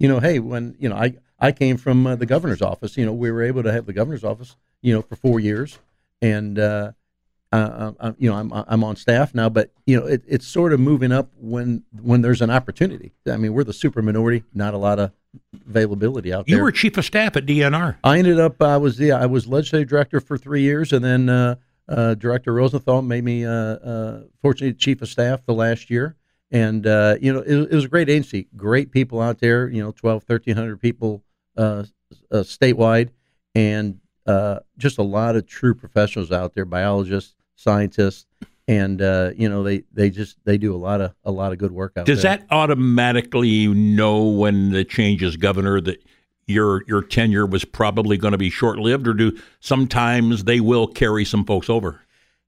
you 0.00 0.08
know, 0.08 0.18
hey, 0.18 0.40
when 0.40 0.74
you 0.80 0.88
know, 0.88 0.96
I 0.96 1.14
I 1.38 1.52
came 1.52 1.76
from 1.76 2.06
uh, 2.06 2.16
the 2.16 2.26
governor's 2.26 2.62
office. 2.62 2.96
You 2.96 3.06
know, 3.06 3.12
we 3.12 3.30
were 3.30 3.42
able 3.42 3.62
to 3.62 3.70
have 3.70 3.86
the 3.86 3.92
governor's 3.92 4.24
office, 4.24 4.56
you 4.82 4.92
know, 4.92 5.02
for 5.02 5.14
four 5.14 5.38
years, 5.38 5.78
and 6.20 6.58
uh, 6.58 6.92
uh, 7.52 7.92
uh 8.00 8.12
you 8.18 8.30
know, 8.30 8.36
I'm 8.36 8.50
I'm 8.52 8.82
on 8.82 8.96
staff 8.96 9.34
now. 9.34 9.50
But 9.50 9.70
you 9.86 10.00
know, 10.00 10.06
it, 10.06 10.24
it's 10.26 10.46
sort 10.46 10.72
of 10.72 10.80
moving 10.80 11.12
up 11.12 11.30
when 11.36 11.84
when 12.00 12.22
there's 12.22 12.40
an 12.40 12.50
opportunity. 12.50 13.12
I 13.30 13.36
mean, 13.36 13.52
we're 13.52 13.62
the 13.62 13.74
super 13.74 14.00
minority, 14.00 14.42
not 14.54 14.72
a 14.72 14.78
lot 14.78 14.98
of 14.98 15.12
availability 15.68 16.32
out 16.32 16.46
there. 16.46 16.56
You 16.56 16.62
were 16.62 16.72
chief 16.72 16.96
of 16.96 17.04
staff 17.04 17.36
at 17.36 17.44
DNR. 17.44 17.96
I 18.02 18.18
ended 18.18 18.40
up 18.40 18.60
I 18.62 18.78
was 18.78 18.96
the 18.96 19.12
I 19.12 19.26
was 19.26 19.46
legislative 19.46 19.90
director 19.90 20.20
for 20.20 20.38
three 20.38 20.62
years, 20.62 20.94
and 20.94 21.04
then 21.04 21.28
uh, 21.28 21.56
uh, 21.90 22.14
Director 22.14 22.54
Rosenthal 22.54 23.02
made 23.02 23.24
me 23.24 23.44
fortunately 24.40 24.72
chief 24.72 25.02
of 25.02 25.10
staff 25.10 25.44
the 25.44 25.52
last 25.52 25.90
year 25.90 26.16
and 26.50 26.86
uh, 26.86 27.16
you 27.20 27.32
know 27.32 27.40
it, 27.40 27.70
it, 27.70 27.72
was 27.72 27.84
a 27.84 27.88
great 27.88 28.08
agency 28.08 28.48
great 28.56 28.90
people 28.90 29.20
out 29.20 29.38
there 29.38 29.68
you 29.68 29.82
know 29.82 29.92
12 29.92 30.24
1300 30.26 30.80
people 30.80 31.22
uh, 31.56 31.84
uh, 32.30 32.38
statewide 32.38 33.10
and 33.54 34.00
uh, 34.26 34.60
just 34.78 34.98
a 34.98 35.02
lot 35.02 35.36
of 35.36 35.46
true 35.46 35.74
professionals 35.74 36.32
out 36.32 36.54
there 36.54 36.64
biologists 36.64 37.34
scientists 37.56 38.26
and 38.68 39.02
uh, 39.02 39.30
you 39.36 39.48
know 39.48 39.62
they, 39.62 39.82
they 39.92 40.10
just 40.10 40.36
they 40.44 40.56
do 40.56 40.74
a 40.74 40.78
lot 40.78 41.00
of 41.00 41.12
a 41.24 41.30
lot 41.30 41.52
of 41.52 41.58
good 41.58 41.72
work 41.72 41.92
out 41.96 42.06
does 42.06 42.22
there. 42.22 42.36
Does 42.36 42.46
that 42.46 42.54
automatically 42.54 43.66
know 43.66 44.24
when 44.28 44.70
the 44.70 44.84
change 44.84 45.22
is 45.22 45.36
governor 45.36 45.80
that 45.80 46.02
your 46.46 46.84
your 46.86 47.02
tenure 47.02 47.46
was 47.46 47.64
probably 47.64 48.16
going 48.16 48.32
to 48.32 48.38
be 48.38 48.50
short 48.50 48.78
lived 48.78 49.08
or 49.08 49.14
do 49.14 49.36
sometimes 49.60 50.44
they 50.44 50.60
will 50.60 50.86
carry 50.86 51.24
some 51.24 51.44
folks 51.44 51.68
over 51.68 52.00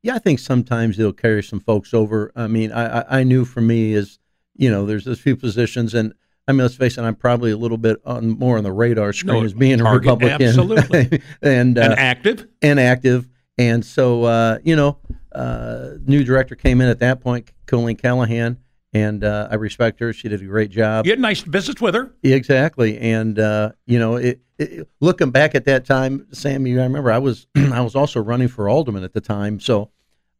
yeah, 0.02 0.16
I 0.16 0.18
think 0.18 0.40
sometimes 0.40 0.96
they'll 0.96 1.12
carry 1.12 1.42
some 1.42 1.60
folks 1.60 1.94
over. 1.94 2.32
I 2.34 2.48
mean, 2.48 2.72
I, 2.72 3.20
I 3.20 3.22
knew 3.22 3.44
for 3.44 3.60
me 3.60 3.94
is, 3.94 4.18
you 4.56 4.70
know, 4.70 4.84
there's 4.84 5.06
a 5.06 5.14
few 5.16 5.36
positions, 5.36 5.94
and 5.94 6.12
I 6.48 6.52
mean, 6.52 6.62
let's 6.62 6.74
face 6.74 6.98
it, 6.98 7.02
I'm 7.02 7.14
probably 7.14 7.52
a 7.52 7.56
little 7.56 7.78
bit 7.78 7.98
on 8.04 8.30
more 8.30 8.58
on 8.58 8.64
the 8.64 8.72
radar 8.72 9.12
screen 9.12 9.40
no, 9.40 9.44
as 9.44 9.54
being 9.54 9.78
target, 9.78 10.08
a 10.08 10.12
Republican, 10.12 10.48
absolutely, 10.48 11.22
and 11.42 11.78
uh, 11.78 11.82
and 11.82 11.92
active, 11.94 12.48
and 12.60 12.80
active, 12.80 13.28
and 13.58 13.84
so 13.84 14.24
uh, 14.24 14.58
you 14.64 14.74
know, 14.74 14.98
uh, 15.32 15.90
new 16.04 16.24
director 16.24 16.56
came 16.56 16.80
in 16.80 16.88
at 16.88 16.98
that 16.98 17.20
point, 17.20 17.50
Colleen 17.66 17.96
Callahan, 17.96 18.58
and 18.92 19.24
uh, 19.24 19.48
I 19.50 19.54
respect 19.54 20.00
her. 20.00 20.12
She 20.12 20.28
did 20.28 20.42
a 20.42 20.44
great 20.44 20.70
job. 20.70 21.06
You 21.06 21.12
had 21.12 21.20
nice 21.20 21.40
visits 21.40 21.80
with 21.80 21.94
her, 21.94 22.14
exactly, 22.22 22.98
and 22.98 23.38
uh, 23.38 23.72
you 23.86 23.98
know, 23.98 24.16
it, 24.16 24.40
it, 24.58 24.88
looking 25.00 25.30
back 25.30 25.54
at 25.54 25.64
that 25.64 25.84
time, 25.84 26.26
Sammy, 26.32 26.78
I 26.78 26.82
remember 26.82 27.10
I 27.10 27.18
was 27.18 27.46
I 27.56 27.80
was 27.80 27.94
also 27.94 28.20
running 28.20 28.48
for 28.48 28.68
alderman 28.68 29.04
at 29.04 29.12
the 29.12 29.20
time, 29.20 29.60
so 29.60 29.90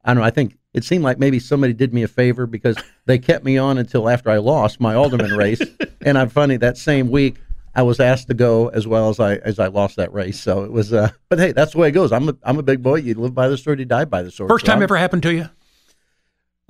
I 0.05 0.11
don't 0.11 0.21
know. 0.21 0.27
I 0.27 0.31
think 0.31 0.59
it 0.75 0.85
seemed 0.85 1.05
like 1.05 1.19
maybe 1.19 1.39
somebody 1.39 1.73
did 1.73 1.95
me 1.95 2.03
a 2.03 2.09
favor 2.09 2.47
because 2.47 2.77
they 3.07 3.19
kept 3.19 3.45
me 3.45 3.59
on 3.59 3.79
until 3.79 4.09
after 4.09 4.31
I 4.31 4.39
lost 4.39 4.81
my 4.81 4.95
alderman 4.95 5.33
race, 5.33 5.63
and 6.03 6.19
I'm 6.19 6.29
funny 6.29 6.57
that 6.59 6.77
same 6.77 7.11
week 7.11 7.37
I 7.75 7.83
was 7.83 8.01
asked 8.01 8.29
to 8.29 8.35
go 8.35 8.69
as 8.69 8.87
well 8.87 9.09
as 9.09 9.19
I 9.19 9.37
as 9.37 9.59
I 9.59 9.69
lost 9.69 9.97
that 9.97 10.13
race. 10.13 10.39
So 10.39 10.65
it 10.65 10.73
was. 10.73 10.93
Uh, 10.93 11.11
but 11.29 11.39
hey, 11.39 11.53
that's 11.53 11.73
the 11.73 11.79
way 11.79 11.89
it 11.89 11.93
goes. 11.93 12.13
I'm 12.13 12.29
a 12.29 12.37
I'm 12.43 12.59
a 12.59 12.63
big 12.63 12.83
boy. 12.83 12.97
You 12.97 13.15
live 13.15 13.35
by 13.35 13.49
the 13.49 13.57
sword, 13.57 13.79
you 13.79 13.87
die 13.87 14.05
by 14.05 14.23
the 14.23 14.31
sword. 14.31 14.51
First 14.51 14.67
so 14.67 14.73
time 14.73 14.79
I'm, 14.79 14.83
ever 14.85 14.97
happened 14.97 15.23
to 15.25 15.33
you? 15.33 15.49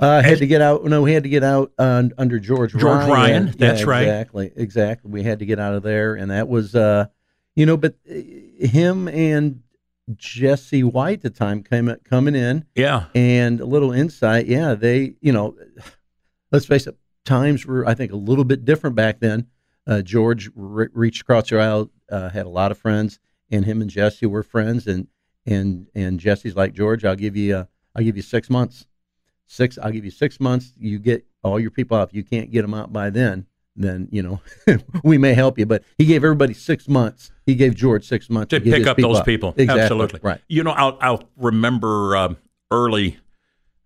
Uh, 0.03 0.21
I 0.23 0.23
had 0.23 0.39
to 0.39 0.47
get 0.49 0.61
out. 0.61 0.85
No, 0.85 1.01
we 1.03 1.13
had 1.13 1.23
to 1.23 1.29
get 1.29 1.45
out 1.45 1.71
uh, 1.79 2.03
under 2.19 2.41
George. 2.41 2.73
George 2.73 2.85
Ryan. 2.85 3.11
Ryan. 3.11 3.55
That's 3.57 3.83
yeah, 3.83 3.87
right. 3.87 4.03
Exactly. 4.03 4.53
Exactly. 4.57 5.11
We 5.13 5.23
had 5.23 5.39
to 5.39 5.47
get 5.47 5.61
out 5.61 5.75
of 5.75 5.85
there, 5.85 6.17
and 6.17 6.33
that 6.33 6.49
was, 6.49 6.75
uh, 6.75 7.07
you 7.55 7.67
know, 7.67 7.77
but 7.77 7.95
uh, 8.11 8.15
him 8.67 9.07
and 9.07 9.63
Jesse 10.17 10.83
White 10.83 11.19
at 11.19 11.23
the 11.23 11.31
time 11.31 11.63
came 11.63 11.95
coming 12.03 12.35
in. 12.35 12.65
Yeah. 12.75 13.05
And 13.15 13.61
a 13.61 13.65
little 13.65 13.93
insight. 13.93 14.47
Yeah, 14.47 14.75
they, 14.75 15.15
you 15.21 15.33
know, 15.33 15.57
let's 16.51 16.67
face 16.67 16.89
it, 16.89 16.97
times 17.25 17.65
were 17.65 17.87
I 17.87 17.95
think 17.95 18.11
a 18.11 18.17
little 18.17 18.45
bit 18.45 18.65
different 18.65 18.97
back 18.97 19.21
then. 19.21 19.47
Uh, 19.87 20.03
George 20.03 20.51
re- 20.57 20.89
reached 20.93 21.23
across 21.23 21.49
the 21.49 21.61
aisle, 21.61 21.91
uh, 22.11 22.29
had 22.29 22.47
a 22.47 22.51
lot 22.51 22.73
of 22.73 22.79
friends, 22.79 23.21
and 23.51 23.65
him 23.65 23.81
and 23.81 23.89
Jesse 23.89 24.27
were 24.27 24.43
friends. 24.43 24.89
And 24.89 25.07
and 25.47 25.87
and 25.95 26.19
Jesse's 26.19 26.57
like 26.57 26.73
George, 26.73 27.05
I'll 27.05 27.15
give 27.15 27.37
you, 27.37 27.57
uh, 27.57 27.65
I'll 27.95 28.03
give 28.03 28.17
you 28.17 28.23
six 28.23 28.51
months. 28.51 28.87
Six, 29.53 29.77
I'll 29.77 29.91
give 29.91 30.05
you 30.05 30.11
six 30.11 30.41
months. 30.41 30.73
You 30.79 30.99
get 30.99 31.27
all 31.45 31.61
your 31.61 31.71
people 31.71 31.99
out. 31.99 32.09
If 32.09 32.15
you 32.15 32.25
can't 32.25 32.51
get 32.51 32.63
them 32.63 32.73
out 32.73 32.91
by 32.91 33.11
then, 33.11 33.47
then 33.77 34.09
you 34.11 34.23
know 34.23 34.41
we 35.05 35.19
may 35.19 35.35
help 35.35 35.59
you. 35.59 35.67
But 35.67 35.85
he 35.99 36.07
gave 36.07 36.25
everybody 36.25 36.55
six 36.55 36.89
months. 36.89 37.31
He 37.45 37.55
gave 37.55 37.75
George 37.75 38.07
six 38.07 38.31
months 38.31 38.49
to, 38.51 38.61
to 38.61 38.71
pick 38.71 38.87
up 38.87 38.97
those 38.97 39.19
up. 39.19 39.27
people. 39.27 39.51
Exactly. 39.51 39.83
Absolutely, 39.83 40.21
right. 40.23 40.41
You 40.49 40.65
know, 40.65 40.71
I'll 40.71 40.97
I'll 41.03 41.29
remember 41.37 42.17
um, 42.17 42.39
early. 42.71 43.19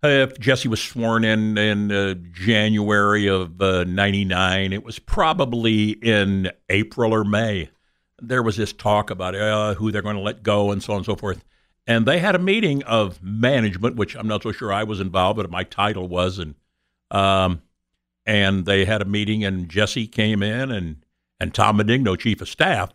Uh, 0.01 0.07
if 0.07 0.39
Jesse 0.39 0.69
was 0.69 0.81
sworn 0.81 1.25
in 1.25 1.57
in 1.57 1.91
uh, 1.91 2.13
January 2.31 3.27
of 3.27 3.59
'99, 3.59 4.71
uh, 4.71 4.73
it 4.73 4.85
was 4.85 4.99
probably 4.99 5.89
in 5.89 6.49
April 6.69 7.13
or 7.13 7.25
May 7.25 7.69
there 8.21 8.41
was 8.41 8.57
this 8.57 8.73
talk 8.73 9.09
about 9.09 9.35
uh, 9.35 9.73
who 9.75 9.91
they're 9.91 10.01
going 10.01 10.15
to 10.15 10.21
let 10.21 10.43
go 10.43 10.71
and 10.71 10.81
so 10.81 10.93
on 10.93 10.97
and 10.97 11.05
so 11.05 11.15
forth. 11.15 11.43
And 11.87 12.05
they 12.05 12.19
had 12.19 12.35
a 12.35 12.39
meeting 12.39 12.83
of 12.83 13.23
management, 13.23 13.95
which 13.95 14.15
I'm 14.15 14.27
not 14.27 14.43
so 14.43 14.51
sure 14.51 14.73
I 14.73 14.83
was 14.83 14.99
involved, 14.99 15.37
but 15.37 15.49
my 15.49 15.63
title 15.63 16.07
was, 16.07 16.37
and 16.37 16.55
um, 17.09 17.61
and 18.25 18.65
they 18.65 18.83
had 18.83 19.01
a 19.01 19.05
meeting, 19.05 19.45
and 19.45 19.69
Jesse 19.69 20.05
came 20.05 20.43
in, 20.43 20.69
and 20.69 21.05
and 21.39 21.53
Tom 21.53 21.77
Benigno, 21.77 22.19
chief 22.19 22.41
of 22.41 22.49
staff, 22.49 22.91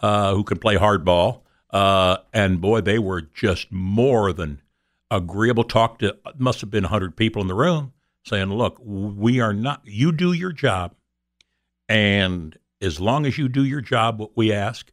uh, 0.00 0.34
who 0.34 0.42
can 0.42 0.58
play 0.58 0.76
hardball, 0.76 1.42
uh, 1.70 2.16
and 2.32 2.60
boy, 2.60 2.80
they 2.80 2.98
were 2.98 3.22
just 3.22 3.70
more 3.70 4.32
than 4.32 4.60
agreeable. 5.08 5.62
Talk 5.62 6.00
to 6.00 6.16
must 6.36 6.60
have 6.62 6.70
been 6.70 6.84
100 6.84 7.16
people 7.16 7.40
in 7.42 7.48
the 7.48 7.54
room, 7.54 7.92
saying, 8.24 8.52
"Look, 8.52 8.76
we 8.82 9.38
are 9.38 9.52
not. 9.52 9.82
You 9.84 10.10
do 10.10 10.32
your 10.32 10.52
job, 10.52 10.96
and 11.88 12.58
as 12.80 12.98
long 12.98 13.24
as 13.24 13.38
you 13.38 13.48
do 13.48 13.64
your 13.64 13.80
job, 13.80 14.18
what 14.18 14.36
we 14.36 14.52
ask, 14.52 14.90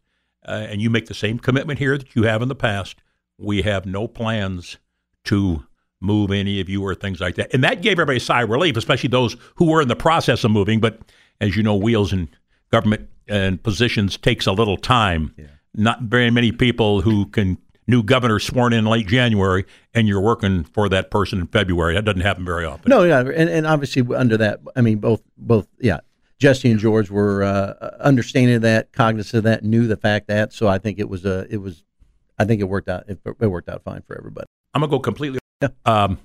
uh, 0.47 0.67
and 0.69 0.83
you 0.83 0.91
make 0.91 1.07
the 1.07 1.15
same 1.15 1.39
commitment 1.39 1.79
here 1.79 1.97
that 1.97 2.15
you 2.15 2.23
have 2.23 2.43
in 2.43 2.47
the 2.47 2.55
past, 2.55 3.01
we 3.39 3.61
have 3.61 3.85
no 3.85 4.07
plans 4.07 4.77
to 5.25 5.65
move 6.01 6.31
any 6.31 6.61
of 6.61 6.69
you 6.69 6.83
or 6.83 6.95
things 6.95 7.19
like 7.19 7.35
that. 7.35 7.53
And 7.53 7.63
that 7.63 7.81
gave 7.81 7.93
everybody 7.93 8.17
a 8.17 8.21
sigh 8.21 8.43
of 8.43 8.49
relief, 8.49 8.77
especially 8.77 9.09
those 9.09 9.35
who 9.55 9.65
were 9.65 9.81
in 9.81 9.87
the 9.87 9.95
process 9.95 10.43
of 10.43 10.51
moving. 10.51 10.79
But 10.79 10.99
as 11.41 11.55
you 11.55 11.63
know, 11.63 11.75
wheels 11.75 12.13
in 12.13 12.29
government 12.71 13.09
and 13.27 13.61
positions 13.61 14.17
takes 14.17 14.47
a 14.47 14.51
little 14.51 14.77
time. 14.77 15.33
Yeah. 15.37 15.45
Not 15.75 16.03
very 16.03 16.31
many 16.31 16.51
people 16.51 17.01
who 17.01 17.25
can 17.27 17.57
new 17.87 18.03
governor 18.03 18.39
sworn 18.39 18.71
in 18.71 18.85
late 18.85 19.07
January 19.07 19.65
and 19.93 20.07
you're 20.07 20.21
working 20.21 20.63
for 20.63 20.87
that 20.89 21.09
person 21.09 21.39
in 21.39 21.47
February. 21.47 21.95
That 21.95 22.05
doesn't 22.05 22.21
happen 22.21 22.45
very 22.45 22.63
often. 22.63 22.89
No, 22.89 23.03
yeah, 23.03 23.19
and, 23.19 23.49
and 23.49 23.65
obviously 23.65 24.03
under 24.15 24.37
that, 24.37 24.59
I 24.75 24.81
mean, 24.81 24.99
both 24.99 25.23
both 25.37 25.67
yeah, 25.79 25.99
Jesse 26.37 26.69
and 26.69 26.79
George 26.79 27.09
were 27.09 27.43
uh, 27.43 27.97
understanding 27.99 28.55
of 28.55 28.61
that, 28.61 28.93
cognizant 28.93 29.39
of 29.39 29.43
that, 29.45 29.63
knew 29.63 29.87
the 29.87 29.97
fact 29.97 30.27
that. 30.27 30.53
So 30.53 30.67
I 30.67 30.77
think 30.77 30.99
it 30.99 31.09
was 31.09 31.25
a, 31.25 31.47
it 31.49 31.57
was, 31.57 31.83
I 32.39 32.45
think 32.45 32.61
it 32.61 32.65
worked 32.65 32.89
out. 32.89 33.03
It, 33.09 33.19
it 33.39 33.47
worked 33.47 33.69
out 33.69 33.83
fine 33.83 34.01
for 34.01 34.17
everybody. 34.17 34.47
I'm 34.73 34.81
gonna 34.81 34.89
go 34.89 34.99
completely 34.99 35.39
yeah. 35.61 35.69
um, 35.85 36.19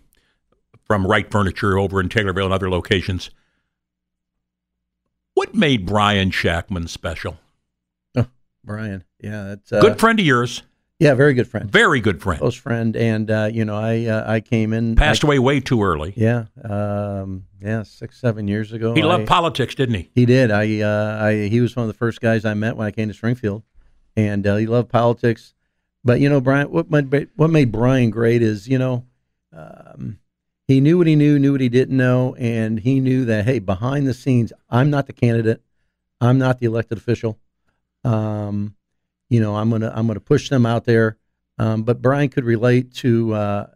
from 0.85 1.07
Wright 1.07 1.31
Furniture 1.31 1.77
over 1.77 2.01
in 2.01 2.09
Taylorville 2.09 2.45
and 2.45 2.55
other 2.55 2.71
locations. 2.71 3.31
What 5.35 5.55
made 5.55 5.85
Brian 5.85 6.31
Shackman 6.31 6.87
special? 6.87 7.39
Oh, 8.17 8.29
Brian, 8.63 9.03
yeah, 9.21 9.43
that's 9.45 9.73
uh, 9.73 9.81
good 9.81 9.99
friend 9.99 10.21
of 10.21 10.25
yours. 10.25 10.63
Yeah, 11.01 11.15
very 11.15 11.35
good 11.35 11.49
friend. 11.49 11.69
Very 11.69 12.01
good 12.01 12.23
friend. 12.23 12.39
Close 12.39 12.55
friend, 12.55 12.97
and 12.97 13.29
uh, 13.29 13.51
you 13.53 13.65
know, 13.65 13.77
I 13.77 14.05
uh, 14.05 14.31
I 14.31 14.41
came 14.41 14.73
in. 14.73 14.95
Passed 14.95 15.25
I, 15.25 15.29
away 15.29 15.39
way 15.41 15.59
too 15.59 15.83
early. 15.83 16.15
Yeah, 16.17 16.45
um, 16.63 17.47
yeah, 17.61 17.83
six 17.83 18.21
seven 18.21 18.47
years 18.47 18.73
ago. 18.73 18.95
He 18.95 19.03
loved 19.03 19.25
I, 19.25 19.27
politics, 19.27 19.75
didn't 19.75 19.97
he? 19.97 20.11
He 20.15 20.25
did. 20.25 20.53
I, 20.53 20.81
uh, 20.81 21.19
I 21.21 21.49
he 21.49 21.61
was 21.61 21.75
one 21.75 21.83
of 21.83 21.89
the 21.89 21.99
first 21.99 22.21
guys 22.21 22.45
I 22.45 22.55
met 22.55 22.77
when 22.77 22.87
I 22.87 22.93
came 22.93 23.09
to 23.09 23.15
Springfield, 23.15 23.65
and 24.17 24.47
uh, 24.47 24.57
he 24.57 24.67
loved 24.67 24.89
politics. 24.89 25.55
But 26.05 26.21
you 26.21 26.29
know, 26.29 26.41
Brian, 26.41 26.71
what 26.71 26.91
made 26.91 27.29
what 27.37 27.51
made 27.51 27.73
Brian 27.73 28.11
great 28.11 28.43
is 28.43 28.69
you 28.69 28.79
know, 28.79 29.05
um, 29.53 30.19
he 30.69 30.81
knew 30.81 30.99
what 30.99 31.07
he 31.07 31.17
knew, 31.17 31.39
knew 31.39 31.53
what 31.53 31.61
he 31.61 31.69
didn't 31.69 31.97
know, 31.97 32.35
and 32.39 32.81
he 32.81 33.01
knew 33.01 33.25
that 33.25 33.45
hey, 33.45 33.59
behind 33.59 34.07
the 34.07 34.15
scenes, 34.15 34.53
I'm 34.69 34.91
not 34.91 35.07
the 35.07 35.13
candidate, 35.13 35.63
I'm 36.21 36.39
not 36.39 36.59
the 36.59 36.67
elected 36.67 36.99
official. 36.99 37.39
Um, 38.05 38.77
you 39.29 39.41
know, 39.41 39.57
I'm 39.57 39.71
gonna 39.71 39.93
I'm 39.95 40.07
gonna 40.07 40.21
push 40.21 40.51
them 40.51 40.67
out 40.67 40.85
there. 40.85 41.17
Um, 41.59 41.85
but 41.85 42.03
Brian 42.03 42.29
could 42.29 42.45
relate 42.45 42.93
to, 42.97 43.33
uh, 43.33 43.67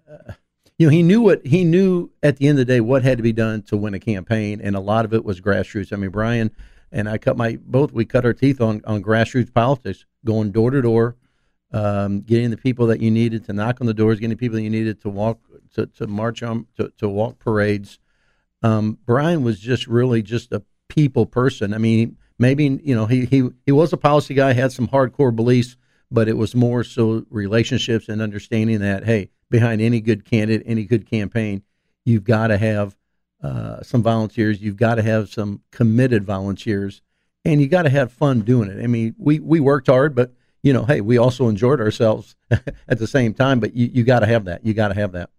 you 0.78 0.86
know, 0.86 0.90
he 0.90 1.02
knew 1.02 1.20
what 1.20 1.46
he 1.46 1.64
knew 1.64 2.10
at 2.22 2.36
the 2.36 2.48
end 2.48 2.58
of 2.58 2.66
the 2.66 2.72
day 2.72 2.80
what 2.80 3.02
had 3.04 3.18
to 3.18 3.22
be 3.22 3.32
done 3.32 3.62
to 3.62 3.76
win 3.76 3.94
a 3.94 4.00
campaign, 4.00 4.60
and 4.62 4.76
a 4.76 4.80
lot 4.80 5.04
of 5.04 5.14
it 5.14 5.24
was 5.24 5.40
grassroots. 5.40 5.92
I 5.92 5.96
mean, 5.96 6.10
Brian 6.10 6.50
and 6.92 7.08
I 7.08 7.18
cut 7.18 7.36
my 7.36 7.58
both 7.60 7.92
we 7.92 8.04
cut 8.04 8.24
our 8.24 8.34
teeth 8.34 8.60
on 8.60 8.82
on 8.84 9.02
grassroots 9.02 9.52
politics, 9.52 10.04
going 10.24 10.50
door 10.50 10.70
to 10.70 10.82
door, 10.82 11.16
um, 11.72 12.20
getting 12.20 12.50
the 12.50 12.56
people 12.56 12.86
that 12.86 13.00
you 13.00 13.10
needed 13.10 13.44
to 13.44 13.52
knock 13.52 13.80
on 13.80 13.86
the 13.86 13.94
doors, 13.94 14.18
getting 14.18 14.30
the 14.30 14.36
people 14.36 14.56
that 14.56 14.62
you 14.62 14.70
needed 14.70 15.00
to 15.02 15.08
walk 15.08 15.40
to, 15.74 15.86
to 15.86 16.06
march 16.06 16.42
on 16.42 16.66
to, 16.76 16.92
to 16.98 17.08
walk 17.08 17.38
parades. 17.38 17.98
Um, 18.62 18.98
Brian 19.04 19.42
was 19.42 19.60
just 19.60 19.86
really 19.86 20.22
just 20.22 20.52
a 20.52 20.62
people 20.88 21.26
person. 21.26 21.74
I 21.74 21.78
mean, 21.78 22.16
maybe 22.38 22.80
you 22.82 22.94
know 22.94 23.06
he 23.06 23.26
he 23.26 23.48
he 23.66 23.72
was 23.72 23.92
a 23.92 23.96
policy 23.96 24.34
guy, 24.34 24.52
had 24.52 24.72
some 24.72 24.88
hardcore 24.88 25.34
beliefs, 25.34 25.76
but 26.10 26.28
it 26.28 26.36
was 26.36 26.54
more 26.54 26.84
so 26.84 27.24
relationships 27.30 28.08
and 28.08 28.22
understanding 28.22 28.80
that 28.80 29.04
hey, 29.04 29.30
behind 29.50 29.80
any 29.80 30.00
good 30.00 30.24
candidate, 30.24 30.66
any 30.66 30.84
good 30.84 31.08
campaign, 31.08 31.62
you've 32.04 32.24
got 32.24 32.48
to 32.48 32.58
have 32.58 32.96
uh, 33.42 33.82
some 33.82 34.02
volunteers, 34.02 34.60
you've 34.60 34.76
got 34.76 34.96
to 34.96 35.02
have 35.02 35.28
some 35.28 35.62
committed 35.70 36.24
volunteers, 36.24 37.02
and 37.44 37.60
you 37.60 37.68
got 37.68 37.82
to 37.82 37.90
have 37.90 38.10
fun 38.10 38.40
doing 38.40 38.70
it. 38.70 38.82
I 38.82 38.86
mean, 38.86 39.14
we 39.18 39.38
we 39.38 39.60
worked 39.60 39.88
hard, 39.88 40.14
but 40.14 40.32
you 40.62 40.72
know, 40.72 40.84
hey, 40.84 41.00
we 41.00 41.18
also 41.18 41.48
enjoyed 41.48 41.80
ourselves 41.80 42.36
at 42.50 42.98
the 42.98 43.06
same 43.06 43.34
time. 43.34 43.60
But 43.60 43.74
you 43.74 43.90
you 43.92 44.04
got 44.04 44.20
to 44.20 44.26
have 44.26 44.46
that. 44.46 44.64
You 44.64 44.74
got 44.74 44.88
to 44.88 44.94
have 44.94 45.12
that. 45.12 45.30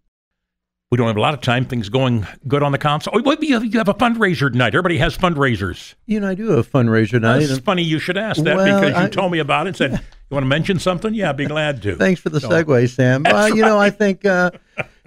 We 0.92 0.98
don't 0.98 1.06
have 1.06 1.18
a 1.18 1.22
lot 1.22 1.36
of 1.36 1.42
time. 1.42 1.66
Things 1.66 1.88
going 1.88 2.26
good 2.48 2.64
on 2.64 2.72
the 2.72 2.80
console. 2.80 3.14
Oh, 3.16 3.38
you 3.40 3.52
have 3.78 3.90
a 3.90 3.94
fundraiser 3.94 4.52
tonight. 4.52 4.70
Everybody 4.70 4.98
has 4.98 5.16
fundraisers. 5.16 5.94
You 6.08 6.20
know, 6.20 6.30
I 6.30 6.34
do 6.34 6.50
have 6.50 6.66
a 6.66 6.70
fundraiser 6.70 7.22
night. 7.22 7.44
It's 7.44 7.60
funny 7.60 7.84
you 7.84 8.00
should 8.00 8.18
ask 8.18 8.42
that 8.44 8.56
well, 8.56 8.66
because 8.82 8.98
you 8.98 9.06
I, 9.06 9.08
told 9.08 9.32
me 9.32 9.38
about 9.38 9.68
it 9.68 9.70
and 9.70 9.78
said, 9.78 9.92
you 10.30 10.34
want 10.34 10.46
to 10.46 10.48
mention 10.48 10.80
something? 10.80 11.14
Yeah, 11.14 11.30
I'd 11.30 11.38
be 11.38 11.46
glad 11.46 11.84
to. 11.84 11.96
Thanks 11.96 12.20
for 12.20 12.30
the 12.30 12.40
so, 12.40 12.50
segue, 12.50 12.90
Sam. 12.90 13.24
Uh, 13.24 13.32
right. 13.32 13.54
You 13.54 13.62
know, 13.62 13.78
I 13.78 13.92
think, 13.92 14.26
uh, 14.26 14.50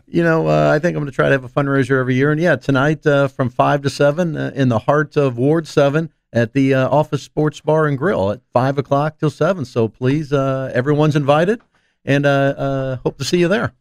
you 0.06 0.22
know, 0.22 0.46
uh, 0.46 0.70
I 0.72 0.78
think 0.78 0.94
I'm 0.94 1.02
going 1.02 1.10
to 1.10 1.16
try 1.16 1.26
to 1.26 1.32
have 1.32 1.42
a 1.42 1.48
fundraiser 1.48 1.98
every 1.98 2.14
year. 2.14 2.30
And 2.30 2.40
yeah, 2.40 2.54
tonight 2.54 3.04
uh, 3.04 3.26
from 3.26 3.50
5 3.50 3.82
to 3.82 3.90
7 3.90 4.36
uh, 4.36 4.52
in 4.54 4.68
the 4.68 4.78
heart 4.78 5.16
of 5.16 5.36
Ward 5.36 5.66
7 5.66 6.10
at 6.32 6.52
the 6.52 6.74
uh, 6.74 6.88
Office 6.88 7.22
Sports 7.22 7.60
Bar 7.60 7.86
and 7.86 7.98
Grill 7.98 8.30
at 8.30 8.40
5 8.52 8.78
o'clock 8.78 9.18
till 9.18 9.30
7. 9.30 9.64
So 9.64 9.88
please, 9.88 10.32
everyone's 10.32 11.16
invited 11.16 11.60
and 12.04 12.24
hope 12.26 13.18
to 13.18 13.24
see 13.24 13.38
you 13.38 13.48
there. 13.48 13.74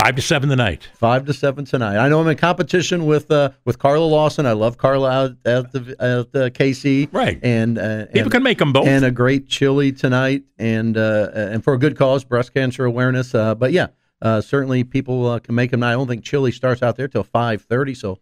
Five 0.00 0.16
to 0.16 0.22
seven 0.22 0.48
tonight. 0.48 0.88
Five 0.94 1.26
to 1.26 1.34
seven 1.34 1.66
tonight. 1.66 1.98
I 1.98 2.08
know 2.08 2.20
I'm 2.20 2.26
in 2.26 2.36
competition 2.38 3.04
with 3.04 3.30
uh, 3.30 3.50
with 3.66 3.78
Carla 3.78 4.06
Lawson. 4.06 4.46
I 4.46 4.52
love 4.52 4.78
Carla 4.78 5.10
out 5.10 5.30
at 5.44 5.70
the 5.70 5.94
at 6.00 6.32
the 6.32 6.50
KC. 6.50 7.08
Right. 7.12 7.38
And 7.42 7.78
uh, 7.78 8.06
people 8.06 8.22
and, 8.22 8.30
can 8.32 8.42
make 8.42 8.58
them 8.58 8.72
both. 8.72 8.86
And 8.86 9.04
a 9.04 9.10
great 9.10 9.48
chili 9.48 9.92
tonight, 9.92 10.44
and 10.58 10.96
uh, 10.96 11.30
and 11.34 11.62
for 11.62 11.74
a 11.74 11.78
good 11.78 11.98
cause, 11.98 12.24
breast 12.24 12.54
cancer 12.54 12.86
awareness. 12.86 13.34
Uh, 13.34 13.54
but 13.54 13.72
yeah, 13.72 13.88
uh, 14.22 14.40
certainly 14.40 14.82
people 14.82 15.26
uh, 15.28 15.38
can 15.40 15.54
make 15.54 15.70
them. 15.70 15.82
I 15.82 15.92
don't 15.92 16.08
think 16.08 16.24
chili 16.24 16.52
starts 16.52 16.82
out 16.82 16.96
there 16.96 17.06
till 17.06 17.22
five 17.22 17.62
thirty. 17.62 17.94
So 17.94 18.18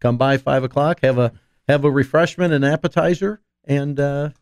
come 0.00 0.16
by 0.16 0.38
five 0.38 0.64
o'clock. 0.64 1.00
Have 1.02 1.18
a 1.18 1.32
have 1.70 1.84
a 1.84 1.90
refreshment 1.90 2.52
and 2.52 2.64
appetizer, 2.64 3.40
and 3.64 3.98